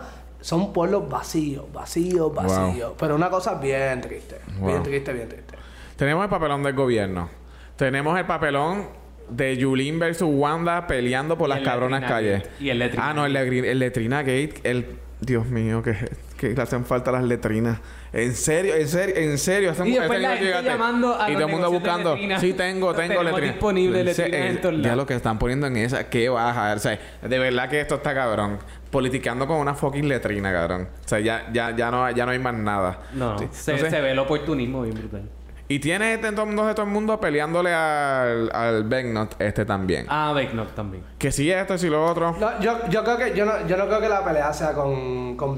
son 0.44 0.74
pueblos 0.74 1.08
vacíos, 1.10 1.66
vacíos, 1.72 2.32
Wow. 2.34 2.44
vacíos. 2.44 2.94
Pero 3.00 3.16
una 3.16 3.30
cosa 3.30 3.56
bien 3.56 4.02
triste, 4.02 4.40
Wow. 4.60 4.68
bien 4.68 4.84
triste, 4.84 5.14
bien 5.14 5.30
triste. 5.30 5.56
Tenemos 5.96 6.24
el 6.24 6.30
papelón 6.30 6.64
del 6.64 6.74
gobierno. 6.74 7.30
Tenemos 7.78 8.18
el 8.20 8.26
papelón 8.26 8.88
de 9.30 9.56
Yulín 9.56 10.00
versus 10.00 10.28
Wanda 10.30 10.86
peleando 10.86 11.38
por 11.38 11.48
Y 11.48 11.54
las 11.54 11.62
cabronas 11.62 12.02
Letrina 12.02 12.16
calles. 12.18 12.44
Gate. 12.44 12.64
Y 12.64 12.70
el 12.70 12.80
Letrina 12.80 13.10
Ah, 13.10 13.14
no, 13.14 13.26
el, 13.26 13.36
el 13.36 13.80
Letrina 13.80 14.20
Gate. 14.22 14.56
El... 14.64 14.86
Dios 15.22 15.46
mío, 15.46 15.82
que, 15.82 15.96
que 16.38 16.50
le 16.50 16.62
hacen 16.62 16.84
falta 16.84 17.10
las 17.10 17.24
letrinas. 17.24 17.80
En 18.12 18.36
serio, 18.36 18.76
en 18.76 18.90
serio, 18.90 19.16
en 19.16 19.38
serio. 19.38 19.72
Hacen, 19.72 19.88
Y 19.88 19.94
después 19.94 20.20
la 20.20 20.36
gente 20.36 20.62
llamando 20.64 21.16
a 21.18 21.30
Y 21.32 21.34
todo 21.36 21.46
el 21.46 21.52
mundo 21.52 21.72
buscando. 21.72 22.18
Sí, 22.42 22.52
tengo, 22.52 22.94
tengo 22.94 23.24
letrinas. 23.24 23.54
disponible 23.54 24.00
En 24.02 24.06
letrinas 24.08 24.34
en 24.34 24.58
eh, 24.58 24.60
todos 24.62 24.82
Ya 24.82 24.98
lo 24.98 25.06
que 25.06 25.14
están 25.14 25.40
poniendo 25.40 25.68
en 25.68 25.78
esa, 25.78 26.10
qué 26.10 26.28
baja. 26.28 26.74
O 26.74 26.80
sea, 26.80 27.00
de 27.22 27.40
verdad 27.40 27.70
que 27.70 27.80
esto 27.80 27.96
está 27.96 28.14
cabrón. 28.14 28.60
Politicando 28.94 29.46
con 29.46 29.58
una 29.58 29.74
fucking 29.74 30.08
letrina, 30.08 30.54
cabrón. 30.54 30.88
O 31.04 31.08
sea, 31.08 31.20
ya, 31.20 31.50
ya, 31.52 31.76
ya, 31.76 31.92
no, 31.92 32.10
ya 32.12 32.26
no 32.26 32.32
hay 32.32 32.40
más 32.40 32.54
nada. 32.54 33.00
No, 33.14 33.38
Sí. 33.38 33.48
se, 33.52 33.72
Entonces- 33.72 33.94
se 33.94 34.02
ve 34.02 34.12
el 34.12 34.20
oportunismo 34.20 34.84
bien 34.84 34.96
brutal. 34.96 35.30
y 35.70 35.80
tiene 35.80 36.14
este 36.14 36.28
entonces 36.28 36.68
de 36.68 36.74
todo 36.76 36.86
el 36.86 36.92
mundo 36.92 37.20
peleándole 37.20 37.74
al, 37.74 38.52
al 38.54 38.84
Becknot 38.84 39.36
este 39.42 39.66
también. 39.66 40.06
Ah, 40.08 40.32
Becknock 40.36 40.76
también. 40.76 41.04
Que 41.18 41.32
si 41.32 41.50
esto, 41.52 41.78
si 41.80 41.90
lo 41.90 42.06
otro. 42.06 42.36
No, 42.40 42.60
yo, 42.62 42.88
yo 42.90 43.04
creo 43.04 43.18
que 43.18 43.34
yo 43.36 43.46
no, 43.46 43.66
yo 43.66 43.76
no 43.78 43.88
creo 43.88 44.00
que 44.00 44.10
la 44.10 44.24
pelea 44.24 44.54
sea 44.54 44.74
con, 44.74 45.36
con 45.36 45.58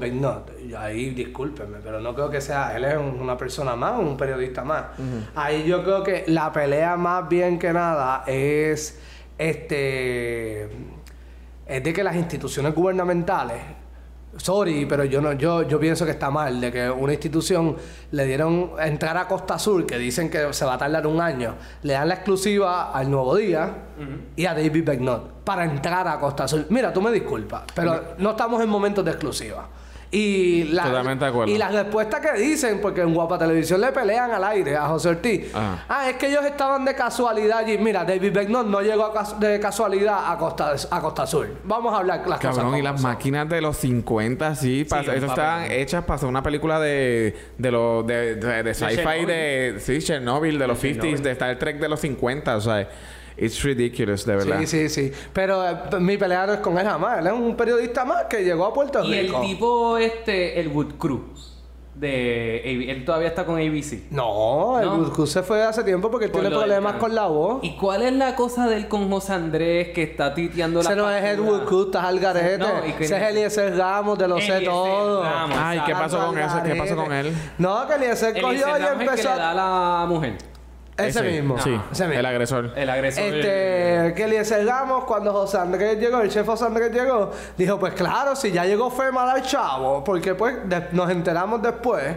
Ahí 0.78 1.10
discúlpenme, 1.10 1.78
pero 1.84 2.00
no 2.00 2.14
creo 2.14 2.30
que 2.30 2.40
sea. 2.40 2.74
Él 2.76 2.84
es 2.84 2.96
un- 2.96 3.20
una 3.20 3.36
persona 3.36 3.76
más, 3.76 3.98
un 3.98 4.16
periodista 4.16 4.64
más. 4.64 4.84
Ahí 5.34 5.64
yo 5.66 5.82
creo 5.84 6.02
que 6.02 6.24
la 6.28 6.50
pelea 6.52 6.96
más 6.96 7.28
bien 7.28 7.58
que 7.58 7.72
nada 7.74 8.24
es 8.26 8.98
este 9.38 10.68
es 11.66 11.82
de 11.82 11.92
que 11.92 12.04
las 12.04 12.16
instituciones 12.16 12.74
gubernamentales 12.74 13.60
Sorry, 14.38 14.84
pero 14.84 15.04
yo 15.04 15.20
no, 15.20 15.32
yo, 15.32 15.62
yo 15.62 15.80
pienso 15.80 16.04
que 16.04 16.10
está 16.10 16.30
mal 16.30 16.60
de 16.60 16.70
que 16.70 16.90
una 16.90 17.12
institución 17.12 17.76
le 18.10 18.26
dieron 18.26 18.72
entrar 18.78 19.16
a 19.16 19.26
Costa 19.26 19.58
Sur, 19.58 19.86
que 19.86 19.96
dicen 19.98 20.28
que 20.28 20.52
se 20.52 20.64
va 20.64 20.74
a 20.74 20.78
tardar 20.78 21.06
un 21.06 21.20
año, 21.20 21.54
le 21.82 21.94
dan 21.94 22.08
la 22.08 22.14
exclusiva 22.14 22.92
al 22.92 23.10
Nuevo 23.10 23.36
Día 23.36 23.70
y 24.34 24.44
a 24.44 24.54
David 24.54 24.84
Becknott 24.84 25.44
para 25.44 25.64
entrar 25.64 26.06
a 26.06 26.18
Costa 26.18 26.46
Sur. 26.46 26.66
Mira, 26.68 26.92
tú 26.92 27.00
me 27.00 27.10
disculpas, 27.10 27.62
pero 27.74 28.14
no 28.18 28.30
estamos 28.30 28.62
en 28.62 28.68
momentos 28.68 29.04
de 29.04 29.12
exclusiva. 29.12 29.68
Y, 30.10 30.64
la- 30.64 30.84
Totalmente 30.84 31.24
de 31.24 31.30
acuerdo. 31.30 31.52
y 31.52 31.58
las 31.58 31.72
respuestas 31.74 32.20
que 32.20 32.38
dicen, 32.40 32.80
porque 32.80 33.00
en 33.00 33.12
Guapa 33.12 33.38
Televisión 33.38 33.80
le 33.80 33.90
pelean 33.92 34.30
al 34.30 34.44
aire 34.44 34.76
a 34.76 34.86
José 34.86 35.08
Ortiz. 35.08 35.52
Ajá. 35.54 35.84
Ah, 35.88 36.08
es 36.08 36.16
que 36.16 36.28
ellos 36.28 36.44
estaban 36.44 36.84
de 36.84 36.94
casualidad 36.94 37.58
allí. 37.58 37.76
Mira, 37.78 38.04
David 38.04 38.32
Becknott 38.32 38.66
no 38.68 38.80
llegó 38.82 39.04
a 39.06 39.12
cas- 39.12 39.38
de 39.40 39.58
casualidad 39.58 40.30
a 40.32 40.38
Costa, 40.38 40.74
a 40.90 41.00
Costa 41.00 41.26
Sur. 41.26 41.48
Vamos 41.64 41.92
a 41.92 41.98
hablar 41.98 42.18
las 42.26 42.38
cosas 42.38 42.54
Cabrón, 42.56 42.66
y 42.76 42.80
como 42.80 42.82
las 42.92 43.00
son. 43.00 43.10
máquinas 43.10 43.48
de 43.48 43.60
los 43.60 43.76
50, 43.78 44.54
sí, 44.54 44.84
pa- 44.84 44.96
un 44.98 45.02
esas 45.02 45.14
papel. 45.14 45.28
estaban 45.28 45.70
hechas 45.72 46.04
para 46.04 46.14
hacer 46.16 46.28
una 46.28 46.42
película 46.42 46.78
de, 46.78 47.36
de, 47.58 47.70
los 47.72 48.06
de, 48.06 48.36
de, 48.36 48.62
de 48.62 48.74
sci-fi 48.74 48.94
Chernobyl. 48.96 49.26
de, 49.26 49.74
sí, 49.80 49.98
Chernobyl, 50.00 50.58
de 50.58 50.66
los 50.68 50.78
50s, 50.82 51.18
de 51.20 51.30
Star 51.32 51.58
Trek 51.58 51.78
de 51.78 51.88
los 51.88 52.00
50, 52.00 52.56
o 52.56 52.60
sea, 52.60 52.88
it's 53.38 53.62
ridiculous, 53.62 54.24
de 54.26 54.36
verdad. 54.36 54.58
Sí, 54.60 54.66
sí, 54.66 54.88
sí. 54.88 55.12
Pero 55.32 55.68
eh, 55.68 55.76
mi 56.00 56.16
pelea 56.16 56.46
no 56.46 56.52
es 56.54 56.60
con 56.60 56.78
él 56.78 56.86
jamás. 56.86 57.18
Él 57.18 57.26
es 57.28 57.32
un 57.32 57.56
periodista 57.56 58.04
más 58.04 58.24
que 58.24 58.42
llegó 58.44 58.64
a 58.66 58.72
Puerto 58.74 59.02
Y 59.04 59.14
el 59.14 59.26
Rico. 59.26 59.40
tipo, 59.40 59.98
este, 59.98 60.58
el 60.60 60.68
Wood 60.68 60.94
Cruz. 60.98 61.52
De 61.94 62.60
AB 62.62 62.90
él 62.90 63.04
todavía 63.06 63.28
está 63.28 63.46
con 63.46 63.54
ABC. 63.54 64.10
No, 64.10 64.78
el 64.78 64.84
No. 64.84 64.98
Guzcú 64.98 65.26
se 65.26 65.42
fue 65.42 65.62
hace 65.64 65.82
tiempo 65.82 66.10
porque 66.10 66.28
Por 66.28 66.42
tiene 66.42 66.50
del 66.50 66.58
problemas 66.58 66.96
con 66.96 67.14
la 67.14 67.24
voz. 67.26 67.60
¿Y 67.64 67.74
cuál 67.78 68.02
es 68.02 68.12
la 68.12 68.36
cosa 68.36 68.68
de 68.68 68.76
él 68.76 68.86
con 68.86 69.10
José 69.10 69.32
Andrés 69.32 69.88
que 69.94 70.02
está 70.02 70.34
titeando 70.34 70.82
la 70.82 70.90
Ese 70.90 70.94
no 70.96 71.10
es 71.10 71.24
Ed 71.24 71.36
factura? 71.38 71.50
Woodcook, 71.50 71.86
estás 71.86 72.04
al 72.04 72.18
garete. 72.20 72.58
No, 72.58 72.66
¿y 72.86 72.92
quién 72.92 73.02
Ese 73.04 73.16
es? 73.16 73.22
Eliezer 73.30 73.78
Ramos, 73.78 74.18
de 74.18 74.28
lo 74.28 74.36
sé 74.36 74.44
Eliezer 74.44 74.64
todo. 74.68 75.22
Ramos. 75.22 75.58
Ay, 75.58 75.80
¿qué 75.86 75.92
pasó 75.94 76.26
con 76.26 76.38
eso? 76.38 76.62
¿Qué 76.62 76.74
pasó 76.74 76.96
con 76.96 77.12
él? 77.14 77.32
No, 77.56 77.86
que 77.88 77.94
Eliezer 77.94 78.36
El 78.36 78.42
cogió 78.42 78.58
y 78.58 78.60
Ramos 78.60 78.78
es 78.78 78.90
el 78.90 78.98
que 78.98 79.04
empezó. 79.04 79.30
le 79.30 79.36
da 79.36 79.50
a 79.50 79.54
la 80.00 80.06
mujer. 80.06 80.34
Ese, 80.98 81.22
mismo. 81.22 81.58
Sí, 81.58 81.78
Ese 81.92 82.04
mismo. 82.06 82.20
el 82.20 82.26
agresor. 82.26 82.72
El 82.76 82.88
agresor. 82.90 83.24
Este, 83.24 84.14
que 84.16 84.24
Eliezer 84.24 84.64
Ramos, 84.66 85.04
cuando 85.04 85.32
José 85.32 85.58
Andrés 85.58 85.98
llegó, 85.98 86.20
el 86.20 86.30
chef 86.30 86.46
José 86.46 86.64
Andrés 86.64 86.90
llegó, 86.92 87.30
dijo, 87.58 87.78
pues 87.78 87.92
claro, 87.94 88.34
si 88.34 88.50
ya 88.52 88.64
llegó 88.64 88.90
Fema 88.90 89.30
al 89.30 89.42
chavo, 89.42 90.02
porque 90.04 90.34
pues 90.34 90.56
de- 90.68 90.88
nos 90.92 91.10
enteramos 91.10 91.60
después 91.62 92.16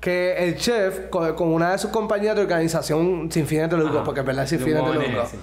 que 0.00 0.36
el 0.36 0.56
chef, 0.56 1.08
co- 1.10 1.34
con, 1.34 1.48
una 1.48 1.72
de 1.72 1.78
sus 1.78 1.90
compañías 1.90 2.36
de 2.36 2.42
organización 2.42 3.30
sin 3.30 3.46
fines 3.46 3.68
de 3.70 3.76
lucro, 3.76 3.96
Ajá. 3.96 4.04
porque 4.04 4.20
es 4.20 4.26
verdad 4.26 4.46
sin 4.46 4.58
De 4.58 4.64
fines 4.64 4.84
de 4.84 4.94
lucro, 4.94 5.26
sí. 5.30 5.38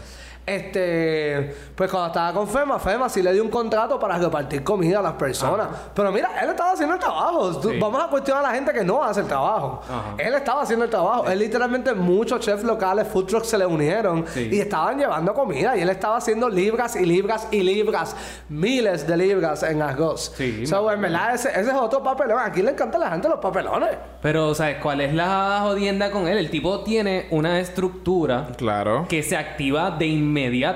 Este, 0.45 1.56
pues 1.75 1.89
cuando 1.89 2.08
estaba 2.08 2.34
con 2.34 2.47
FEMA, 2.47 2.79
FEMA 2.79 3.08
sí 3.10 3.21
le 3.21 3.32
dio 3.34 3.43
un 3.43 3.49
contrato 3.49 3.99
para 3.99 4.17
repartir 4.17 4.63
comida 4.63 4.99
a 4.99 5.01
las 5.01 5.13
personas. 5.13 5.67
Pero 5.93 6.12
mira, 6.12 6.29
él 6.41 6.49
estaba 6.49 6.71
haciendo 6.71 6.95
el 6.95 6.99
trabajo. 6.99 7.60
Tú- 7.60 7.71
Sí. 7.73 7.79
Vamos 7.79 8.03
a 8.03 8.08
cuestionar 8.08 8.43
a 8.45 8.49
la 8.49 8.53
gente 8.56 8.71
que 8.73 8.84
no 8.84 9.03
hace 9.03 9.21
el 9.21 9.27
trabajo. 9.27 9.82
Ajá. 9.89 10.15
Él 10.17 10.34
estaba 10.34 10.62
haciendo 10.62 10.86
el 10.86 10.91
trabajo. 10.91 11.25
Él 11.27 11.39
literalmente 11.39 11.93
muchos 11.93 12.39
chefs 12.41 12.63
locales, 12.63 13.08
food 13.08 13.25
trucks 13.25 13.47
se 13.47 13.58
le 13.58 13.65
unieron 13.65 14.25
Sí. 14.27 14.49
y 14.51 14.60
estaban 14.60 14.97
llevando 14.99 15.34
comida 15.34 15.75
y 15.77 15.82
él 15.82 15.89
estaba 15.89 16.17
haciendo 16.17 16.49
libras 16.49 16.95
y 16.95 17.06
libras 17.06 17.47
y 17.51 17.62
libras, 17.62 18.15
miles 18.49 19.08
de 19.08 19.17
libras 19.17 19.63
en 19.63 19.82
arroz. 19.82 20.34
Sí, 20.38 20.65
So, 20.67 20.91
en 20.91 21.01
verdad, 21.01 21.34
ese, 21.36 21.49
ese 21.49 21.62
es 21.71 21.75
otro 21.75 22.03
papelón. 22.03 22.39
Aquí 22.39 22.62
le 22.62 22.71
encanta 22.71 22.97
a 22.97 23.01
la 23.01 23.10
gente 23.12 23.27
los 23.29 23.39
papelones. 23.39 23.89
Pero, 24.21 24.53
¿sabes 24.56 24.77
cuál 24.82 25.01
es 25.01 25.13
la 25.13 25.60
jodienda 25.63 26.12
con 26.12 26.27
él? 26.27 26.38
El 26.38 26.49
tipo 26.49 26.82
tiene 26.84 27.27
una 27.32 27.60
estructura 27.60 28.47
Claro. 28.58 29.06
que 29.10 29.23
se 29.23 29.36
activa 29.38 29.91
de 29.91 30.06
inmediato. 30.08 30.33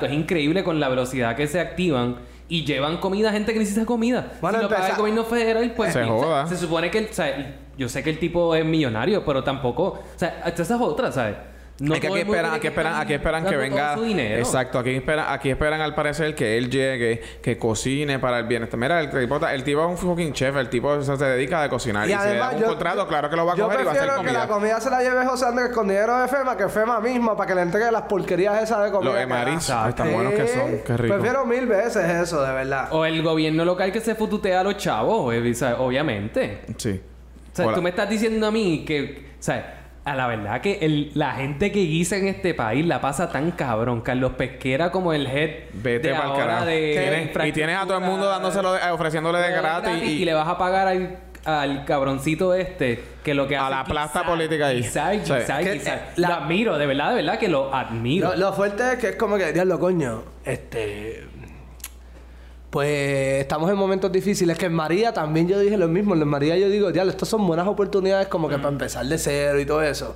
Es 0.08 0.13
increíble 0.13 0.63
con 0.63 0.80
la 0.80 0.89
velocidad 0.89 1.36
que 1.36 1.48
se 1.48 1.60
activan 1.60 2.17
y 2.50 2.63
llevan 2.63 2.98
comida 2.98 3.30
a 3.30 3.34
gente 3.34 3.52
que 3.54 3.60
necesita 3.60 3.86
comida. 3.86 4.34
Bueno, 4.41 4.58
si 4.60 4.63
lo 4.63 4.70
paga 4.70 4.89
el 4.89 4.96
gobierno 4.98 5.24
federal, 5.26 5.74
pues... 5.76 5.93
Se 5.93 6.04
joda. 6.06 6.48
Supone 6.56 6.89
que... 6.91 7.00
el- 7.00 7.10
o 7.10 7.13
sea, 7.13 7.56
yo 7.78 7.89
sé 7.89 8.04
que 8.04 8.10
el 8.10 8.20
tipo 8.20 8.56
es 8.56 8.63
millonario, 8.65 9.24
pero 9.26 9.43
tampoco... 9.43 9.84
O 10.15 10.20
sea, 10.20 10.43
esa 10.46 10.63
es 10.63 10.72
otra, 10.72 11.12
¿sabes? 11.12 11.36
No 11.79 11.93
es 11.93 11.99
que 11.99 12.07
aquí 12.07 12.19
esperan, 12.19 12.51
aquí 12.53 12.59
que 12.61 12.67
esperan, 12.69 12.95
aquí 12.95 13.13
esperan 13.13 13.45
que 13.45 13.55
venga. 13.55 13.93
todo 13.93 14.03
su 14.03 14.09
dinero. 14.09 14.39
Exacto, 14.39 14.79
aquí 14.79 14.95
esperan, 14.95 15.25
aquí 15.29 15.49
esperan 15.51 15.81
al 15.81 15.93
parecer 15.93 16.33
que 16.33 16.57
él 16.57 16.71
llegue, 16.71 17.21
que 17.41 17.57
cocine 17.57 18.17
para 18.17 18.39
el 18.39 18.45
bienestar. 18.45 18.79
Mira, 18.79 18.99
el 18.99 19.11
tipo, 19.11 19.45
el 19.45 19.63
tipo 19.63 19.81
es 19.81 19.87
un 19.87 19.97
fucking 19.97 20.33
chef, 20.33 20.55
el 20.55 20.69
tipo 20.69 20.87
o 20.87 21.03
sea, 21.03 21.17
se 21.17 21.25
dedica 21.25 21.61
a 21.61 21.69
cocinar. 21.69 22.09
Y, 22.09 22.13
si 22.13 22.17
le 22.17 22.35
dan 22.35 22.55
un 22.55 22.63
contrato, 22.63 23.07
claro 23.07 23.29
que 23.29 23.35
lo 23.35 23.45
va 23.45 23.53
a 23.53 23.55
yo 23.55 23.65
coger 23.65 23.81
y 23.81 23.83
va 23.83 23.91
a 23.91 23.93
hacer 23.93 24.05
prefiero 24.07 24.23
que 24.23 24.33
la 24.33 24.47
comida. 24.47 24.55
comida 24.55 24.81
se 24.81 24.89
la 24.89 25.01
lleve 25.01 25.25
José 25.25 25.45
Andrés 25.45 25.69
con 25.69 25.87
dinero 25.87 26.19
de 26.19 26.27
FEMA 26.27 26.57
que 26.57 26.67
FEMA 26.67 26.99
misma 26.99 27.37
para 27.37 27.47
que 27.47 27.55
le 27.55 27.61
entregue 27.61 27.91
las 27.91 28.03
porquerías 28.03 28.63
esas 28.63 28.83
de 28.83 28.91
comida. 28.91 29.13
Los 29.13 29.21
emaris, 29.21 29.67
da. 29.67 29.93
tan 29.93 30.11
buenos 30.11 30.33
que 30.33 30.47
son, 30.47 30.79
qué 30.83 30.97
rico. 30.97 31.15
Prefiero 31.15 31.45
mil 31.45 31.67
veces 31.67 32.09
eso, 32.09 32.41
de 32.41 32.53
verdad. 32.53 32.87
O 32.91 33.05
el 33.05 33.21
gobierno 33.21 33.63
local 33.63 33.91
que 33.91 34.01
se 34.01 34.15
fututea 34.15 34.61
a 34.61 34.63
los 34.63 34.77
chavos, 34.77 35.31
eh, 35.33 35.53
¿sabes? 35.53 35.77
obviamente. 35.79 36.61
Sí. 36.77 36.99
O 37.53 37.55
sea, 37.55 37.67
Hola. 37.67 37.75
tú 37.75 37.81
me 37.83 37.89
estás 37.91 38.09
diciendo 38.09 38.47
a 38.47 38.51
mí 38.51 38.83
que, 38.85 39.27
o 39.39 39.43
sea, 39.43 39.76
a 40.08 40.15
la 40.15 40.28
verdad 40.28 40.62
que 40.62 40.80
el- 40.82 41.12
la 41.15 41.32
gente 41.34 41.72
que 41.72 41.80
guisa 41.82 42.15
en 42.17 42.28
este 42.28 42.54
país 42.54 42.86
la 42.86 43.02
pasa 43.02 43.30
tan 43.30 43.52
cabrón. 43.52 44.02
Carlos 44.02 44.32
Pesquera 44.38 44.89
como 44.91 45.12
el 45.13 45.28
head 45.28 45.65
Vete 45.74 46.08
de 46.10 46.15
ahora 46.15 46.38
carajo. 46.46 46.65
de 46.65 47.30
Tienes- 47.34 47.48
y 47.50 47.52
tienes 47.52 47.78
a 47.78 47.82
todo 47.86 47.98
el 47.98 48.04
mundo 48.06 48.28
dándoselo, 48.28 48.74
de- 48.74 48.80
eh, 48.80 48.91
ofreciéndole 48.91 49.39
de 49.39 49.52
gratis. 49.52 50.02
y, 50.04 50.22
y- 50.22 50.26
le 50.26 50.34
vas 50.34 50.48
a 50.48 50.58
pagar 50.58 50.88
al, 50.88 51.17
al 51.43 51.86
cabroncito 51.86 52.54
este 52.54 53.04
que 53.24 53.34
lo 53.34 53.48
que 53.48 53.58
A 53.58 53.67
hace 53.67 53.76
la 53.76 53.82
es 53.82 53.89
plasta 53.89 54.26
política 54.26 54.67
ahí. 54.67 54.78
guisar. 54.78 55.13
eh, 55.13 55.22
la- 56.15 56.28
Lo 56.30 56.34
admiro, 56.36 56.78
de 56.78 56.86
verdad, 56.86 57.10
de 57.10 57.15
verdad 57.15 57.38
que 57.38 57.48
lo 57.50 57.74
admiro. 57.76 58.30
Lo, 58.32 58.36
lo 58.38 58.54
fuerte 58.54 58.93
es 58.93 59.00
que 59.00 59.10
es 59.10 59.15
como 59.17 59.38
que, 59.38 59.52
diablo, 59.52 59.78
coño, 59.80 60.24
este. 60.46 61.26
Pues 62.69 63.41
estamos 63.41 63.69
en 63.69 63.77
momentos 63.77 64.12
difíciles. 64.12 64.58
Que 64.58 64.65
en 64.65 64.73
María 64.73 65.13
también 65.13 65.47
yo 65.47 65.60
dije 65.60 65.77
lo 65.77 65.88
mismo. 65.88 66.15
En 66.15 66.27
María 66.27 66.58
yo 66.58 66.69
digo, 66.69 66.91
diablo, 66.91 67.12
estas 67.12 67.30
son 67.30 67.45
buenas 67.47 67.67
oportunidades 67.67 68.27
como 68.27 68.49
que 68.49 68.58
para 68.58 68.69
empezar 68.69 69.06
de 69.06 69.17
cero 69.17 69.60
y 69.60 69.65
todo 69.65 69.82
eso. 69.82 70.15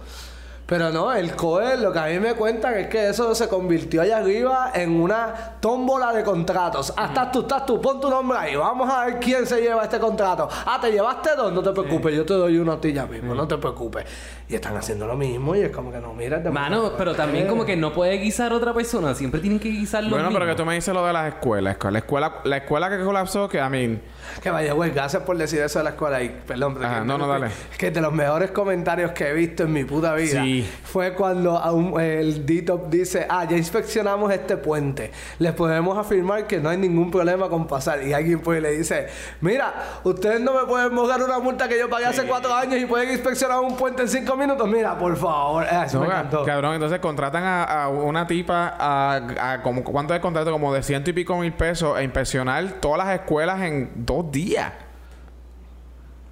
Pero 0.72 0.90
no, 0.90 1.12
el 1.12 1.36
COE, 1.36 1.76
lo 1.76 1.92
que 1.92 2.00
a 2.00 2.06
mí 2.06 2.18
me 2.18 2.34
cuentan 2.34 2.78
es 2.78 2.88
que 2.88 3.10
eso 3.10 3.36
se 3.36 3.50
convirtió 3.50 4.04
allá 4.04 4.20
arriba 4.20 4.72
en 4.74 5.02
una 5.02 5.58
tómbola 5.60 6.14
de 6.14 6.24
contratos. 6.24 6.94
Ah, 6.96 7.08
estás 7.08 7.30
tú, 7.30 7.42
estás 7.42 7.66
tú, 7.66 7.82
pon 7.82 8.00
tu 8.00 8.10
nombre 8.10 8.38
ahí. 8.38 8.56
Vamos 8.56 8.90
a 8.90 9.04
ver 9.04 9.20
quién 9.20 9.46
se 9.46 9.60
lleva 9.60 9.84
este 9.84 10.00
contrato. 10.00 10.48
Ah, 10.66 10.80
te 10.82 10.90
llevaste 10.90 11.32
dos, 11.36 11.52
no 11.52 11.62
te 11.62 11.72
preocupes, 11.72 12.16
yo 12.16 12.26
te 12.26 12.36
doy 12.36 12.58
uno 12.58 12.72
a 12.72 12.80
ti 12.80 12.94
ya 12.94 13.06
mismo, 13.06 13.36
no 13.36 13.46
te 13.50 13.58
preocupes. 13.58 14.06
Y 14.48 14.56
están 14.56 14.78
haciendo 14.78 15.06
lo 15.08 15.18
mismo 15.18 15.58
y 15.58 15.60
es 15.60 15.72
como 15.72 15.92
que 15.92 16.00
no, 16.00 16.14
mira, 16.14 16.38
es 16.38 16.50
Mano, 16.50 16.94
pero 16.98 17.14
también 17.14 17.48
como 17.48 17.66
que 17.66 17.76
no 17.76 17.92
puede 17.92 18.16
guisar 18.20 18.54
otra 18.54 18.74
persona. 18.74 19.14
Siempre 19.14 19.42
tienen 19.42 19.60
que 19.60 19.68
guisar 19.68 20.04
los 20.04 20.14
Bueno, 20.14 20.30
pero 20.32 20.46
que 20.46 20.56
tú 20.56 20.64
me 20.64 20.76
dices 20.76 20.94
lo 20.94 21.06
de 21.06 21.12
las 21.12 21.34
escuelas. 21.34 21.78
La 21.84 22.00
escuela, 22.00 22.40
la 22.46 22.58
escuela 22.58 22.90
que 22.90 23.04
colapsó, 23.04 23.50
que 23.50 23.60
a 23.60 23.70
mí. 23.70 24.00
Que 24.42 24.50
vaya, 24.50 24.74
güey, 24.74 24.92
gracias 24.92 25.24
por 25.24 25.38
decir 25.38 25.62
eso 25.62 25.80
de 25.80 25.84
la 25.86 25.90
escuela. 25.92 26.22
Y 26.22 26.30
perdón, 26.30 26.76
pero 26.76 26.90
que- 26.90 27.02
no, 27.06 27.18
no, 27.18 27.28
dale. 27.28 27.48
Que 27.78 27.92
de 27.92 28.02
los 28.02 28.14
mejores 28.14 28.52
comentarios 28.52 29.12
que 29.12 29.30
he 29.30 29.34
visto 29.34 29.64
en 29.64 29.74
mi 29.74 29.84
puta 29.84 30.14
vida 30.14 30.42
Sí. 30.44 30.68
fue 30.84 31.14
cuando 31.14 31.58
a 31.58 31.72
un- 31.72 32.00
el 32.00 32.46
D-Top 32.46 32.90
dice: 32.90 33.26
Ah, 33.30 33.46
ya 33.50 33.58
inspeccionamos 33.58 34.32
este 34.32 34.58
puente. 34.58 35.12
Les 35.40 35.52
podemos 35.54 35.98
afirmar 35.98 36.48
que 36.48 36.60
no 36.60 36.70
hay 36.70 36.78
ningún 36.78 37.12
problema 37.12 37.50
con 37.50 37.68
pasar. 37.68 38.04
Y 38.04 38.14
alguien 38.14 38.40
pues 38.40 38.62
le 38.62 38.72
dice: 38.72 39.08
Mira, 39.42 39.74
ustedes 40.04 40.42
no 40.42 40.54
me 40.54 40.66
pueden 40.68 40.94
mojar 40.94 41.22
una 41.24 41.40
multa 41.40 41.68
que 41.68 41.78
yo 41.78 41.90
pagué 41.90 42.06
hace 42.06 42.24
cuatro 42.24 42.54
años 42.54 42.80
y 42.80 42.86
pueden 42.86 43.12
inspeccionar 43.12 43.60
un 43.60 43.76
puente 43.78 44.02
en 44.04 44.08
cinco 44.10 44.36
minutos. 44.36 44.68
Mira, 44.68 44.98
por 44.98 45.16
favor. 45.16 45.66
Ah, 45.70 45.86
eso 45.86 46.00
No, 46.00 46.06
me 46.06 46.12
encantó. 46.12 46.44
cabrón, 46.46 46.74
entonces 46.76 47.00
contratan 47.00 47.44
a, 47.44 47.64
a 47.84 47.90
una 47.90 48.26
tipa 48.28 48.76
a, 48.80 49.54
a 49.54 49.62
como 49.62 49.84
cuánto 49.84 50.14
es 50.14 50.18
el 50.18 50.22
contrato 50.22 50.52
como 50.52 50.74
de 50.74 50.84
ciento 50.84 51.10
y 51.10 51.14
pico 51.14 51.38
mil 51.38 51.52
pesos 51.54 51.96
a 51.98 52.04
inspeccionar 52.04 52.66
todas 52.80 52.98
las 53.06 53.16
escuelas 53.20 53.62
en 53.62 53.90
dos 53.96 54.21
días. 54.30 54.74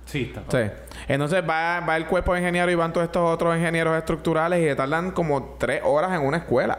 Sí, 0.06 0.34
está. 0.36 0.44
Sí. 0.50 0.72
Entonces 1.08 1.44
va, 1.48 1.80
va 1.82 1.96
el 1.96 2.08
cuerpo 2.08 2.34
de 2.34 2.40
ingeniero 2.40 2.70
y 2.72 2.76
van 2.76 2.92
todos 2.92 3.06
estos 3.06 3.22
otros 3.32 3.56
ingenieros 3.56 3.96
estructurales 3.98 4.72
y 4.72 4.76
tardan 4.76 5.12
como 5.12 5.56
tres 5.60 5.82
horas 5.86 6.12
en 6.20 6.26
una 6.26 6.38
escuela. 6.38 6.78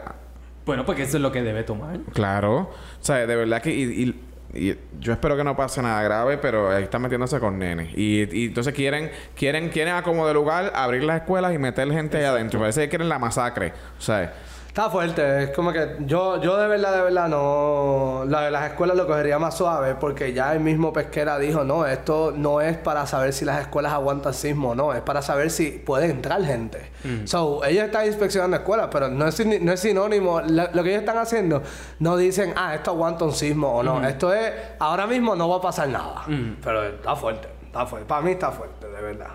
Bueno, 0.65 0.85
porque 0.85 1.03
eso 1.03 1.17
es 1.17 1.23
lo 1.23 1.31
que 1.31 1.41
debe 1.41 1.63
tomar. 1.63 1.97
Claro. 2.13 2.57
O 2.59 2.69
sea, 2.99 3.25
de 3.25 3.35
verdad 3.35 3.61
que... 3.61 3.73
Y, 3.73 3.83
y- 4.03 4.25
y 4.53 4.77
yo 4.99 5.13
espero 5.13 5.37
que 5.37 5.45
no 5.45 5.55
pase 5.55 5.81
nada 5.81 6.03
grave, 6.03 6.37
pero 6.37 6.71
ahí 6.71 6.83
están 6.83 7.01
metiéndose 7.01 7.39
con 7.39 7.57
nenes. 7.57 7.93
Y, 7.97 8.27
y 8.37 8.45
entonces 8.47 8.73
quieren, 8.73 9.09
quieren, 9.33 9.69
quieren 9.69 9.93
a 9.95 10.03
como 10.03 10.27
de 10.27 10.33
lugar 10.33 10.73
abrir 10.75 11.05
las 11.05 11.21
escuelas 11.21 11.53
y 11.53 11.57
meter 11.57 11.89
gente 11.89 12.17
ahí 12.17 12.25
adentro. 12.25 12.59
Parece 12.59 12.81
que 12.81 12.89
quieren 12.89 13.07
la 13.07 13.17
masacre. 13.17 13.71
O 13.97 14.01
sea, 14.01 14.33
Está 14.71 14.89
fuerte, 14.89 15.43
es 15.43 15.49
como 15.49 15.73
que 15.73 15.97
yo, 16.05 16.39
yo 16.41 16.55
de 16.55 16.65
verdad, 16.65 16.95
de 16.95 17.01
verdad 17.01 17.27
no. 17.27 18.23
La 18.25 18.43
de 18.43 18.51
las 18.51 18.71
escuelas 18.71 18.95
lo 18.95 19.05
cogería 19.05 19.37
más 19.37 19.57
suave 19.57 19.95
porque 19.95 20.31
ya 20.31 20.53
el 20.53 20.61
mismo 20.61 20.93
Pesquera 20.93 21.37
dijo: 21.37 21.65
No, 21.65 21.85
esto 21.85 22.31
no 22.33 22.61
es 22.61 22.77
para 22.77 23.05
saber 23.05 23.33
si 23.33 23.43
las 23.43 23.59
escuelas 23.59 23.91
aguantan 23.91 24.33
sismo 24.33 24.69
o 24.69 24.75
no, 24.75 24.93
es 24.93 25.01
para 25.01 25.21
saber 25.21 25.49
si 25.51 25.71
puede 25.71 26.05
entrar 26.09 26.41
gente. 26.45 26.89
So, 27.27 27.65
ellos 27.65 27.83
están 27.83 28.05
inspeccionando 28.05 28.55
escuelas, 28.55 28.87
pero 28.89 29.09
no 29.09 29.27
es, 29.27 29.35
sin- 29.35 29.65
no 29.65 29.73
es 29.73 29.79
sinónimo. 29.81 30.39
Lo, 30.39 30.63
lo 30.71 30.83
que 30.83 30.89
ellos 30.91 31.01
están 31.01 31.17
haciendo, 31.17 31.61
no 31.99 32.15
dicen, 32.15 32.53
ah, 32.55 32.73
esto 32.73 32.91
aguanta 32.91 33.25
un 33.25 33.33
sismo 33.33 33.73
o 33.73 33.83
no. 33.83 34.07
Esto 34.07 34.33
es, 34.33 34.53
ahora 34.79 35.05
mismo 35.05 35.35
no 35.35 35.49
va 35.49 35.57
a 35.57 35.61
pasar 35.61 35.89
nada. 35.89 36.23
Pero 36.63 36.83
está 36.83 37.13
fuerte, 37.17 37.49
está 37.65 37.85
fuerte. 37.85 38.07
Para 38.07 38.21
mí 38.21 38.31
está 38.31 38.51
fuerte, 38.51 38.87
de 38.87 39.01
verdad. 39.01 39.31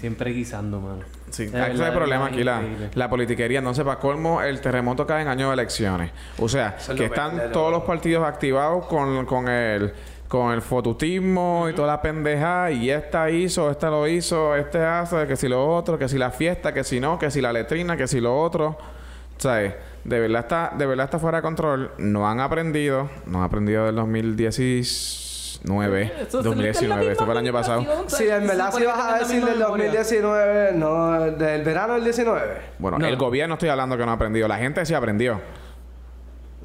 Siempre 0.00 0.32
guisando, 0.32 0.80
mano. 0.80 1.02
Sí, 1.30 1.44
ese 1.44 1.72
es 1.74 1.80
el 1.80 1.92
problema 1.92 2.26
aquí, 2.26 2.42
la, 2.42 2.62
la 2.94 3.10
politiquería. 3.10 3.60
No 3.60 3.74
sepa 3.74 3.98
colmo, 3.98 4.40
el 4.42 4.60
terremoto 4.60 5.06
cae 5.06 5.22
en 5.22 5.28
año 5.28 5.48
de 5.48 5.54
elecciones. 5.54 6.10
O 6.38 6.48
sea, 6.48 6.76
Eso 6.78 6.94
que 6.94 7.04
están 7.04 7.36
todos 7.36 7.52
todo. 7.52 7.70
los 7.70 7.82
partidos 7.82 8.24
activados 8.26 8.86
con, 8.86 9.26
con 9.26 9.48
el 9.48 9.92
con 10.26 10.52
el 10.52 10.62
fotutismo 10.62 11.66
y 11.68 11.72
toda 11.74 11.88
la 11.88 12.00
pendeja 12.00 12.70
y 12.70 12.88
esta 12.88 13.28
hizo, 13.30 13.68
esta 13.68 13.90
lo 13.90 14.06
hizo, 14.06 14.54
este 14.54 14.78
hace, 14.78 15.26
que 15.26 15.34
si 15.34 15.48
lo 15.48 15.66
otro, 15.74 15.98
que 15.98 16.08
si 16.08 16.18
la 16.18 16.30
fiesta, 16.30 16.72
que 16.72 16.84
si 16.84 17.00
no, 17.00 17.18
que 17.18 17.32
si 17.32 17.40
la 17.40 17.52
letrina, 17.52 17.96
que 17.96 18.06
si 18.06 18.20
lo 18.20 18.40
otro. 18.40 18.78
¿Sabes? 19.38 19.74
De 20.04 20.20
verdad 20.20 20.42
está, 20.42 20.72
de 20.78 20.86
verdad 20.86 21.06
está 21.06 21.18
fuera 21.18 21.38
de 21.38 21.42
control. 21.42 21.90
No 21.98 22.28
han 22.28 22.38
aprendido, 22.40 23.10
no 23.26 23.38
han 23.38 23.44
aprendido 23.44 23.86
del 23.86 23.96
2019, 25.62 26.02
Eso 26.22 26.30
se 26.30 26.36
le- 26.38 26.42
2019, 26.42 27.12
esto 27.12 27.24
fue 27.24 27.34
el 27.34 27.38
año 27.38 27.52
pasado. 27.52 27.84
Sí, 28.06 28.28
en 28.28 28.46
verdad, 28.46 28.72
si 28.72 28.84
vas 28.84 28.98
a 28.98 29.18
decir 29.18 29.44
del 29.44 29.58
2019, 29.58 30.72
no, 30.74 31.20
del 31.32 31.62
verano 31.62 31.94
del 31.94 32.04
19, 32.04 32.56
Bueno, 32.78 32.98
No. 32.98 33.06
el 33.06 33.16
gobierno 33.16 33.54
estoy 33.54 33.68
hablando 33.68 33.96
que 33.98 34.04
no 34.04 34.10
ha 34.10 34.14
aprendido. 34.14 34.48
La 34.48 34.56
gente 34.58 34.84
sí 34.86 34.94
aprendió. 34.94 35.40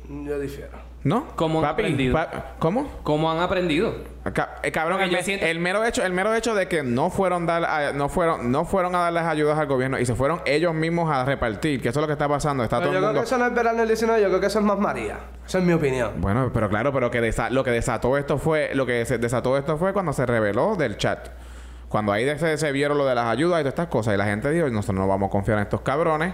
yo 0.08 0.40
difiero. 0.40 0.85
¿No? 1.06 1.28
¿Cómo 1.36 1.60
han 1.60 1.65
Papi, 1.65 1.84
aprendido? 1.84 2.13
pa- 2.13 2.54
¿Cómo? 2.58 2.89
¿Cómo 3.04 3.32
han 3.32 3.38
aprendido? 3.39 3.94
Ca- 4.34 4.56
eh, 4.63 4.72
cabrón, 4.72 4.94
Porque 4.98 5.04
el, 5.06 5.12
yo 5.12 5.18
me- 5.18 5.24
siento- 5.24 5.46
el 5.46 5.60
mero 5.60 5.86
hecho, 5.86 6.04
el 6.04 6.12
mero 6.13 6.34
hecho 6.34 6.56
de 6.56 6.68
que 6.68 6.82
no 6.82 7.12
fueron 7.12 7.46
dar, 7.46 7.63
a- 7.63 7.94
no 7.94 8.10
fueron, 8.10 8.52
no 8.52 8.65
fueron 8.65 8.96
a 8.96 9.02
dar 9.02 9.13
las 9.13 9.28
ayudas 9.28 9.60
al 9.60 9.68
gobierno 9.68 10.00
y 10.00 10.06
se 10.08 10.15
fueron 10.15 10.41
ellos 10.46 10.74
mismos 10.74 11.12
a 11.15 11.24
repartir, 11.24 11.80
que 11.80 11.89
eso 11.89 12.00
es 12.00 12.02
lo 12.02 12.08
que 12.08 12.13
está 12.13 12.28
pasando, 12.28 12.63
está 12.63 12.78
Pero 12.80 12.89
todo 12.89 12.94
yo 12.94 12.98
el 12.98 13.04
creo 13.04 13.10
mundo. 13.13 13.22
que 13.22 13.26
eso 13.28 13.38
no 13.38 13.46
es 13.46 13.54
verano 13.54 13.78
del 13.78 13.88
19, 13.88 14.20
yo 14.20 14.28
creo 14.30 14.39
que 14.39 14.48
eso 14.48 14.58
es 14.58 14.65
más 14.65 14.80
María. 14.80 15.20
Esa 15.48 15.60
es 15.60 15.63
mi 15.63 15.74
opinión. 15.74 16.13
Bueno, 16.18 16.50
pero 16.52 16.70
claro, 16.70 16.91
pero 16.91 17.12
que 17.12 17.22
desa- 17.22 17.52
lo 17.52 17.63
que 17.63 17.70
desató 17.70 18.18
esto 18.18 18.39
fue, 18.39 18.72
lo 18.74 18.88
que 18.88 19.06
se 19.06 19.20
desató 19.20 19.60
esto 19.60 19.78
fue 19.78 19.94
cuando 19.94 20.12
se 20.12 20.26
reveló 20.26 20.76
del 20.76 20.98
chat. 20.98 21.30
Cuando 21.88 22.13
ahí 22.13 22.26
de- 22.26 22.39
se, 22.39 22.58
se 22.58 22.72
vieron 22.72 22.98
lo 22.98 23.06
de 23.06 23.13
las 23.13 23.28
ayudas 23.28 23.60
y 23.60 23.62
todas 23.62 23.74
estas 23.74 23.88
cosas 23.89 24.15
y 24.15 24.18
la 24.18 24.26
gente 24.26 24.50
dijo, 24.50 24.68
nosotros 24.70 24.98
no 24.98 25.08
vamos 25.08 25.28
a 25.28 25.32
confiar 25.32 25.60
en 25.60 25.65
estos 25.65 25.82
cabrones. 25.82 26.34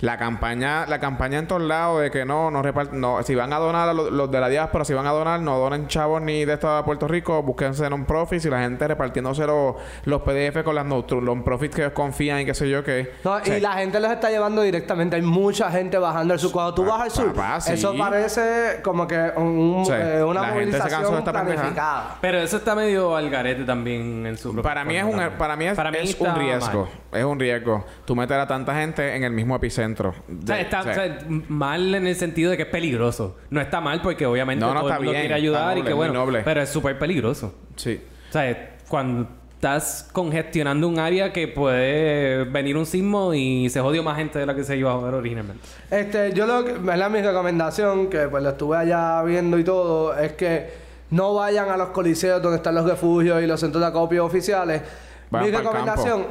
La 0.00 0.16
campaña, 0.16 0.86
la 0.86 0.98
campaña 0.98 1.38
en 1.38 1.46
todos 1.46 1.60
lados 1.62 2.00
de 2.02 2.10
que 2.10 2.24
no, 2.24 2.50
no 2.50 2.62
reparten, 2.62 3.00
no, 3.00 3.22
si 3.22 3.34
van 3.34 3.52
a 3.52 3.58
donar 3.58 3.88
a 3.88 3.92
los, 3.92 4.10
los 4.10 4.30
de 4.30 4.40
la 4.40 4.48
diáspora, 4.48 4.84
si 4.84 4.94
van 4.94 5.06
a 5.06 5.10
donar, 5.10 5.40
no 5.40 5.58
donen 5.58 5.88
chavos 5.88 6.22
ni 6.22 6.44
de 6.46 6.54
esto 6.54 6.70
a 6.70 6.84
Puerto 6.84 7.06
Rico, 7.06 7.42
búsquense 7.42 7.88
non-profits 7.90 8.46
y 8.46 8.50
la 8.50 8.60
gente 8.60 8.88
repartiéndose 8.88 9.46
los, 9.46 9.74
los 10.04 10.22
PDF 10.22 10.62
con 10.64 10.74
las 10.74 10.86
no- 10.86 11.04
non-profits 11.20 11.74
que 11.76 11.82
ellos 11.82 11.92
confían 11.92 12.40
y 12.40 12.44
qué 12.46 12.54
sé 12.54 12.68
yo 12.70 12.82
qué. 12.82 13.12
No, 13.24 13.32
O 13.32 13.40
sea, 13.44 13.58
y 13.58 13.60
la 13.60 13.72
gente 13.74 14.00
los 14.00 14.10
está 14.10 14.30
llevando 14.30 14.62
directamente. 14.62 15.16
Hay 15.16 15.22
mucha 15.22 15.70
gente 15.70 15.98
bajando 15.98 16.32
al 16.32 16.40
sur. 16.40 16.50
Cuando 16.52 16.72
tú 16.74 16.84
Pa- 16.84 16.90
vas 16.92 17.00
al 17.02 17.10
sur, 17.10 17.34
papá, 17.34 17.60
sí. 17.60 17.72
eso 17.74 17.94
parece 17.98 18.80
como 18.82 19.06
que 19.06 19.32
un- 19.36 19.84
Sí. 19.84 19.92
eh, 19.94 20.22
una 20.22 20.40
La 20.42 20.48
gente 20.48 20.72
se 20.72 20.88
cansó 20.88 20.96
de 20.96 21.20
movilización 21.20 21.46
planificada. 21.46 22.16
Pero 22.20 22.38
eso 22.38 22.56
está 22.56 22.74
medio 22.74 23.14
al 23.16 23.28
garete 23.28 23.64
también 23.64 24.24
en 24.26 24.36
su 24.38 24.54
Para 24.62 24.84
mí 24.84 24.96
es 24.96 25.04
un 25.04 25.10
también. 25.10 25.32
para 25.36 25.56
mí 25.56 25.66
es, 25.66 25.76
Para 25.76 25.90
mí 25.90 25.98
es 26.00 26.18
un 26.20 26.34
riesgo. 26.34 26.88
mal. 27.12 27.20
Es 27.20 27.24
un 27.24 27.38
riesgo. 27.40 27.84
Tú 28.04 28.14
meter 28.16 28.38
a 28.40 28.46
tanta 28.46 28.74
gente 28.74 29.14
en 29.16 29.24
el 29.24 29.32
mismo 29.32 29.56
epicentro. 29.56 29.89
Centro. 29.90 30.10
O 30.10 30.46
sea, 30.46 30.56
De- 30.56 30.62
está 30.62 30.80
o 30.80 30.82
sea, 30.84 30.92
o 30.92 30.94
sea, 30.94 31.18
mal 31.48 31.94
en 31.94 32.06
el 32.06 32.16
sentido 32.16 32.50
de 32.50 32.56
que 32.56 32.64
es 32.64 32.68
peligroso. 32.68 33.36
No 33.50 33.60
está 33.60 33.80
mal 33.80 34.00
porque 34.02 34.26
obviamente 34.26 34.64
No, 34.64 34.74
no, 34.74 34.80
todo 34.80 34.88
el 34.88 34.92
está 34.92 34.98
mundo 34.98 35.10
bien, 35.12 35.22
quiere 35.22 35.34
está 35.34 35.36
ayudar 35.36 35.76
y 35.76 35.80
noble, 35.80 35.88
que 35.90 35.94
muy 35.94 36.06
bueno. 36.08 36.14
noble. 36.24 36.40
Pero 36.44 36.62
es 36.62 36.68
súper 36.68 36.98
peligroso. 36.98 37.54
sí. 37.76 38.00
O 38.28 38.32
sea, 38.32 38.76
cuando 38.88 39.28
estás 39.54 40.08
congestionando 40.12 40.88
un 40.88 40.98
área 40.98 41.32
que 41.32 41.46
puede 41.48 42.44
venir 42.44 42.76
un 42.76 42.86
sismo 42.86 43.34
y 43.34 43.68
se 43.70 43.80
jodió 43.80 44.02
más 44.02 44.16
gente 44.16 44.38
de 44.38 44.46
la 44.46 44.54
que 44.54 44.64
se 44.64 44.76
iba 44.76 44.90
a 44.92 44.94
joder 44.94 45.14
originalmente. 45.14 45.62
Este, 45.90 46.32
yo 46.32 46.46
lo 46.46 46.64
que, 46.64 46.72
¿verdad? 46.74 47.10
Mi 47.10 47.20
recomendación, 47.20 48.08
que 48.08 48.28
pues 48.28 48.42
lo 48.42 48.50
estuve 48.50 48.76
allá 48.78 49.22
viendo 49.24 49.58
y 49.58 49.64
todo, 49.64 50.16
es 50.16 50.32
que 50.34 50.70
no 51.10 51.34
vayan 51.34 51.68
a 51.68 51.76
los 51.76 51.88
coliseos 51.88 52.40
donde 52.40 52.58
están 52.58 52.74
los 52.76 52.84
refugios 52.88 53.42
y 53.42 53.46
los 53.46 53.58
centros 53.60 53.82
de 53.82 53.88
acopio 53.88 54.24
oficiales. 54.24 54.80
Vayan 55.28 55.50
Mi 55.50 55.56
recomendación, 55.56 56.26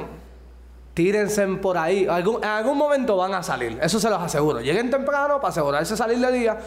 tírense 0.99 1.47
por 1.47 1.77
ahí. 1.77 2.05
Algún- 2.09 2.43
en 2.43 2.49
algún 2.49 2.77
momento 2.77 3.15
van 3.15 3.33
a 3.33 3.41
salir, 3.41 3.79
eso 3.81 4.01
se 4.01 4.09
los 4.09 4.21
aseguro. 4.21 4.59
Lleguen 4.59 4.91
temprano 4.91 5.35
para 5.39 5.47
asegurarse 5.47 5.95
salir 5.95 6.19
de 6.19 6.29
día. 6.29 6.57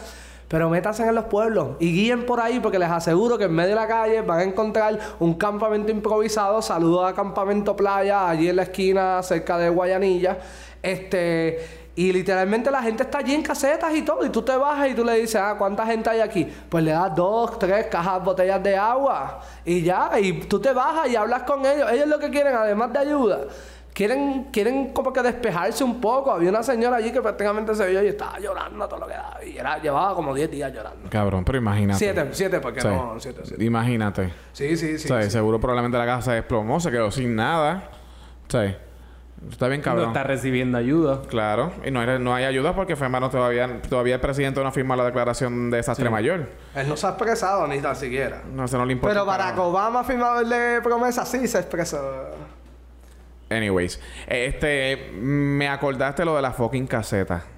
Pero 0.47 0.71
métanse 0.71 1.03
en 1.07 1.13
los 1.13 1.25
pueblos 1.25 1.77
y 1.79 1.93
guíen 1.93 2.25
por 2.25 2.39
ahí 2.41 2.59
porque 2.59 2.79
les 2.79 2.89
aseguro 2.89 3.37
que 3.37 3.43
en 3.43 3.53
medio 3.53 3.69
de 3.69 3.75
la 3.75 3.87
calle 3.87 4.21
van 4.21 4.39
a 4.39 4.43
encontrar 4.43 4.97
un 5.19 5.35
campamento 5.35 5.91
improvisado. 5.91 6.63
Saludos 6.63 7.11
a 7.11 7.13
Campamento 7.13 7.75
Playa, 7.75 8.27
allí 8.27 8.49
en 8.49 8.55
la 8.55 8.63
esquina 8.63 9.21
cerca 9.21 9.59
de 9.59 9.69
Guayanilla. 9.69 10.39
Este, 10.81 11.83
y 11.95 12.11
literalmente 12.11 12.71
la 12.71 12.81
gente 12.81 13.03
está 13.03 13.19
allí 13.19 13.35
en 13.35 13.43
casetas 13.43 13.93
y 13.95 14.01
todo. 14.01 14.25
Y 14.25 14.29
tú 14.29 14.41
te 14.41 14.55
bajas 14.57 14.89
y 14.89 14.95
tú 14.95 15.05
le 15.05 15.13
dices, 15.13 15.35
ah, 15.39 15.55
¿cuánta 15.59 15.85
gente 15.85 16.09
hay 16.09 16.21
aquí? 16.21 16.47
Pues 16.69 16.83
le 16.83 16.91
das 16.91 17.15
dos, 17.15 17.59
tres 17.59 17.85
cajas, 17.85 18.23
botellas 18.23 18.61
de 18.63 18.75
agua. 18.75 19.41
Y 19.63 19.83
ya, 19.83 20.09
y 20.19 20.33
tú 20.41 20.59
te 20.59 20.73
bajas 20.73 21.07
y 21.09 21.15
hablas 21.15 21.43
con 21.43 21.63
ellos. 21.65 21.91
Ellos 21.91 22.07
lo 22.07 22.17
que 22.19 22.29
quieren, 22.31 22.55
además 22.55 22.91
de 22.93 22.99
ayuda, 22.99 23.39
quieren, 23.93 24.45
quieren 24.51 24.91
como 24.93 25.13
que 25.13 25.21
despejarse 25.21 25.83
un 25.83 26.01
poco. 26.01 26.31
Había 26.31 26.49
una 26.49 26.63
señora 26.63 26.97
allí 26.97 27.11
que 27.11 27.21
prácticamente 27.21 27.73
se 27.75 27.87
vio 27.89 28.03
y 28.03 28.07
estaba 28.07 28.39
llorando 28.39 28.87
todo 28.87 28.99
lo 29.01 29.07
que 29.07 29.13
daba. 29.13 29.43
Y 29.45 29.57
era, 29.57 29.77
llevaba 29.81 30.15
como 30.15 30.33
10 30.33 30.51
días 30.51 30.73
llorando. 30.73 31.09
Cabrón, 31.09 31.43
pero 31.45 31.57
imagínate. 31.57 31.99
Siete, 31.99 32.27
siete, 32.31 32.59
porque 32.59 32.81
Sí. 32.81 32.87
no, 32.87 33.15
siete, 33.19 33.41
siete. 33.43 33.63
Imagínate. 33.63 34.33
Sí, 34.51 34.75
sí, 34.77 34.97
sí. 34.97 35.05
o 35.05 35.07
sea, 35.15 35.23
sí. 35.23 35.29
seguro 35.31 35.59
probablemente 35.59 35.97
la 35.97 36.05
casa 36.05 36.21
se 36.21 36.31
desplomó, 36.33 36.79
se 36.79 36.91
quedó 36.91 37.11
sin 37.11 37.35
nada. 37.35 37.89
Sea, 38.49 38.77
está 39.49 39.67
bien 39.67 39.81
No 39.81 39.85
cabrón. 39.85 40.07
está 40.07 40.23
recibiendo 40.23 40.77
ayuda. 40.77 41.21
Claro, 41.27 41.71
y 41.85 41.91
no 41.91 41.99
hay, 42.01 42.19
no 42.19 42.33
hay 42.35 42.43
ayuda 42.45 42.75
porque 42.75 42.95
FEMA 42.95 43.19
no 43.19 43.29
todavía, 43.29 43.81
todavía 43.81 44.15
el 44.15 44.21
presidente 44.21 44.61
no 44.61 44.67
ha 44.67 44.71
firmado 44.71 45.01
la 45.01 45.07
declaración 45.07 45.69
de 45.71 45.77
desastre 45.77 46.09
mayor. 46.09 46.49
Él 46.75 46.87
no 46.87 46.95
se 46.97 47.07
ha 47.07 47.09
expresado 47.11 47.67
ni 47.67 47.79
tan 47.79 47.95
siquiera. 47.95 48.41
No, 48.53 48.67
se 48.67 48.77
no 48.77 48.85
le 48.85 48.93
importa. 48.93 49.13
Pero. 49.13 49.25
Barack 49.25 49.57
Obama 49.59 50.01
ha 50.01 50.03
firmado 50.03 50.41
el 50.41 50.49
de 50.49 50.81
promesa, 50.83 51.25
sí 51.25 51.47
se 51.47 51.59
expresó. 51.59 51.99
Anyways, 53.53 53.99
este, 54.27 55.11
me 55.13 55.67
acordaste 55.67 56.25
lo 56.25 56.35
de 56.35 56.41
la 56.41 56.51
fucking 56.51 56.87
caseta. 56.87 57.52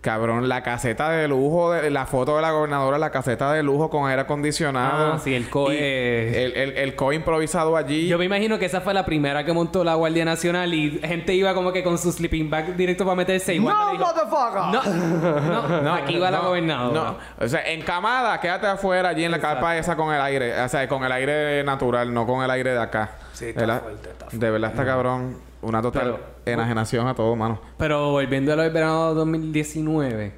Cabrón, 0.00 0.48
la 0.48 0.62
caseta 0.62 1.10
de 1.10 1.28
lujo, 1.28 1.72
de, 1.72 1.90
la 1.90 2.06
foto 2.06 2.36
de 2.36 2.40
la 2.42 2.52
gobernadora, 2.52 2.96
la 2.96 3.10
caseta 3.10 3.52
de 3.52 3.62
lujo 3.62 3.90
con 3.90 4.08
aire 4.08 4.22
acondicionado. 4.22 5.12
Ah, 5.12 5.18
sí, 5.18 5.34
el 5.34 5.50
COE. 5.50 5.74
Y 5.74 5.78
El, 5.78 6.52
el, 6.56 6.76
el 6.78 6.94
COE 6.96 7.16
improvisado 7.16 7.76
allí. 7.76 8.08
Yo 8.08 8.16
me 8.16 8.24
imagino 8.24 8.58
que 8.58 8.64
esa 8.64 8.80
fue 8.80 8.94
la 8.94 9.04
primera 9.04 9.44
que 9.44 9.52
montó 9.52 9.84
la 9.84 9.96
Guardia 9.96 10.24
Nacional 10.24 10.72
y 10.72 11.00
gente 11.04 11.34
iba 11.34 11.52
como 11.52 11.70
que 11.70 11.82
con 11.82 11.98
su 11.98 12.12
sleeping 12.12 12.48
bag 12.48 12.76
directo 12.76 13.04
para 13.04 13.14
meterse 13.16 13.54
igual. 13.54 13.76
¡No, 13.76 13.90
dijo, 13.92 14.04
motherfucker! 14.06 14.60
no, 14.72 15.82
no, 15.82 15.94
aquí 15.94 16.18
va 16.18 16.30
la 16.30 16.38
No, 16.38 16.44
gobernadora. 16.44 17.00
No, 17.00 17.16
o 17.44 17.48
sea, 17.48 17.70
encamada, 17.70 18.40
quédate 18.40 18.68
afuera 18.68 19.10
allí 19.10 19.24
en 19.24 19.32
la 19.32 19.38
carpa 19.38 19.76
esa 19.76 19.96
con 19.96 20.14
el 20.14 20.20
aire. 20.22 20.58
O 20.62 20.68
sea, 20.70 20.88
con 20.88 21.04
el 21.04 21.12
aire 21.12 21.62
natural, 21.62 22.12
no 22.14 22.26
con 22.26 22.42
el 22.42 22.50
aire 22.50 22.70
de 22.72 22.80
acá. 22.80 23.10
Sí, 23.34 23.46
está 23.48 23.60
¿Verdad? 23.60 23.82
fuerte, 23.82 24.08
está 24.10 24.26
De 24.32 24.50
verdad 24.50 24.70
está 24.70 24.84
cabrón. 24.86 25.50
Una 25.62 25.82
total 25.82 26.02
Pero- 26.04 26.20
enajenación 26.52 27.06
a 27.06 27.14
todo, 27.14 27.34
mano. 27.36 27.60
Pero 27.78 28.10
volviendo 28.10 28.52
a 28.52 28.56
lo 28.56 28.62
del 28.62 28.72
verano 28.72 29.14
2019, 29.14 30.32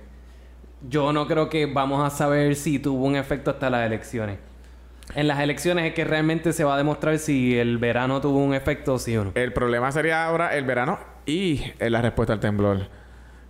yo 0.89 1.13
no 1.13 1.27
creo 1.27 1.49
que 1.49 1.67
vamos 1.67 2.05
a 2.05 2.11
saber 2.11 2.57
si 2.57 2.79
tuvo 2.79 3.05
un 3.05 3.17
efecto 3.17 3.51
hasta 3.51 3.71
las 3.71 3.87
elecciones. 3.87 4.39
En 5.15 5.29
las 5.29 5.41
elecciones 5.41 5.87
es 5.87 5.95
que 5.95 6.05
realmente 6.05 6.53
se 6.53 6.65
va 6.65 6.75
a 6.75 6.79
demostrar 6.79 7.19
si 7.19 7.59
el 7.59 7.79
verano 7.79 8.21
tuvo 8.21 8.39
un 8.39 8.55
efecto 8.55 8.99
sí 8.99 9.17
o 9.17 9.25
no. 9.25 9.33
El 9.35 9.53
problema 9.53 9.93
sería 9.93 10.25
ahora 10.25 10.57
el 10.57 10.65
verano 10.65 10.99
y 11.27 11.63
eh, 11.79 11.91
la 11.91 12.01
respuesta 12.01 12.33
al 12.33 12.41
temblor. 12.41 12.89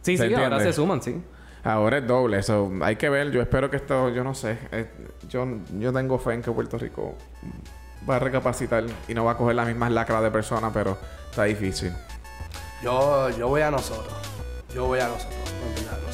Sí, 0.00 0.16
¿Se 0.16 0.28
sí, 0.28 0.34
ahora 0.34 0.60
se 0.60 0.72
suman, 0.72 1.00
sí. 1.02 1.22
Ahora 1.62 1.98
es 1.98 2.06
doble, 2.06 2.38
eso 2.38 2.72
hay 2.82 2.96
que 2.96 3.08
ver. 3.08 3.30
Yo 3.30 3.40
espero 3.40 3.70
que 3.70 3.76
esto, 3.76 4.08
yo 4.08 4.24
no 4.24 4.34
sé, 4.34 4.58
eh, 4.72 4.88
yo, 5.28 5.46
yo 5.78 5.92
tengo 5.92 6.18
fe 6.18 6.34
en 6.34 6.42
que 6.42 6.50
Puerto 6.50 6.76
Rico 6.76 7.16
va 8.08 8.16
a 8.16 8.18
recapacitar 8.18 8.84
y 9.06 9.14
no 9.14 9.24
va 9.24 9.32
a 9.32 9.36
coger 9.36 9.54
las 9.54 9.68
mismas 9.68 9.92
lacras 9.92 10.22
de 10.22 10.30
personas, 10.32 10.72
pero 10.74 10.98
está 11.30 11.44
difícil. 11.44 11.92
Yo, 12.82 13.30
yo 13.30 13.46
voy 13.46 13.60
a 13.60 13.70
nosotros. 13.70 14.12
Yo 14.74 14.86
voy 14.86 14.98
a 14.98 15.06
nosotros. 15.06 15.38
Right. 15.88 16.11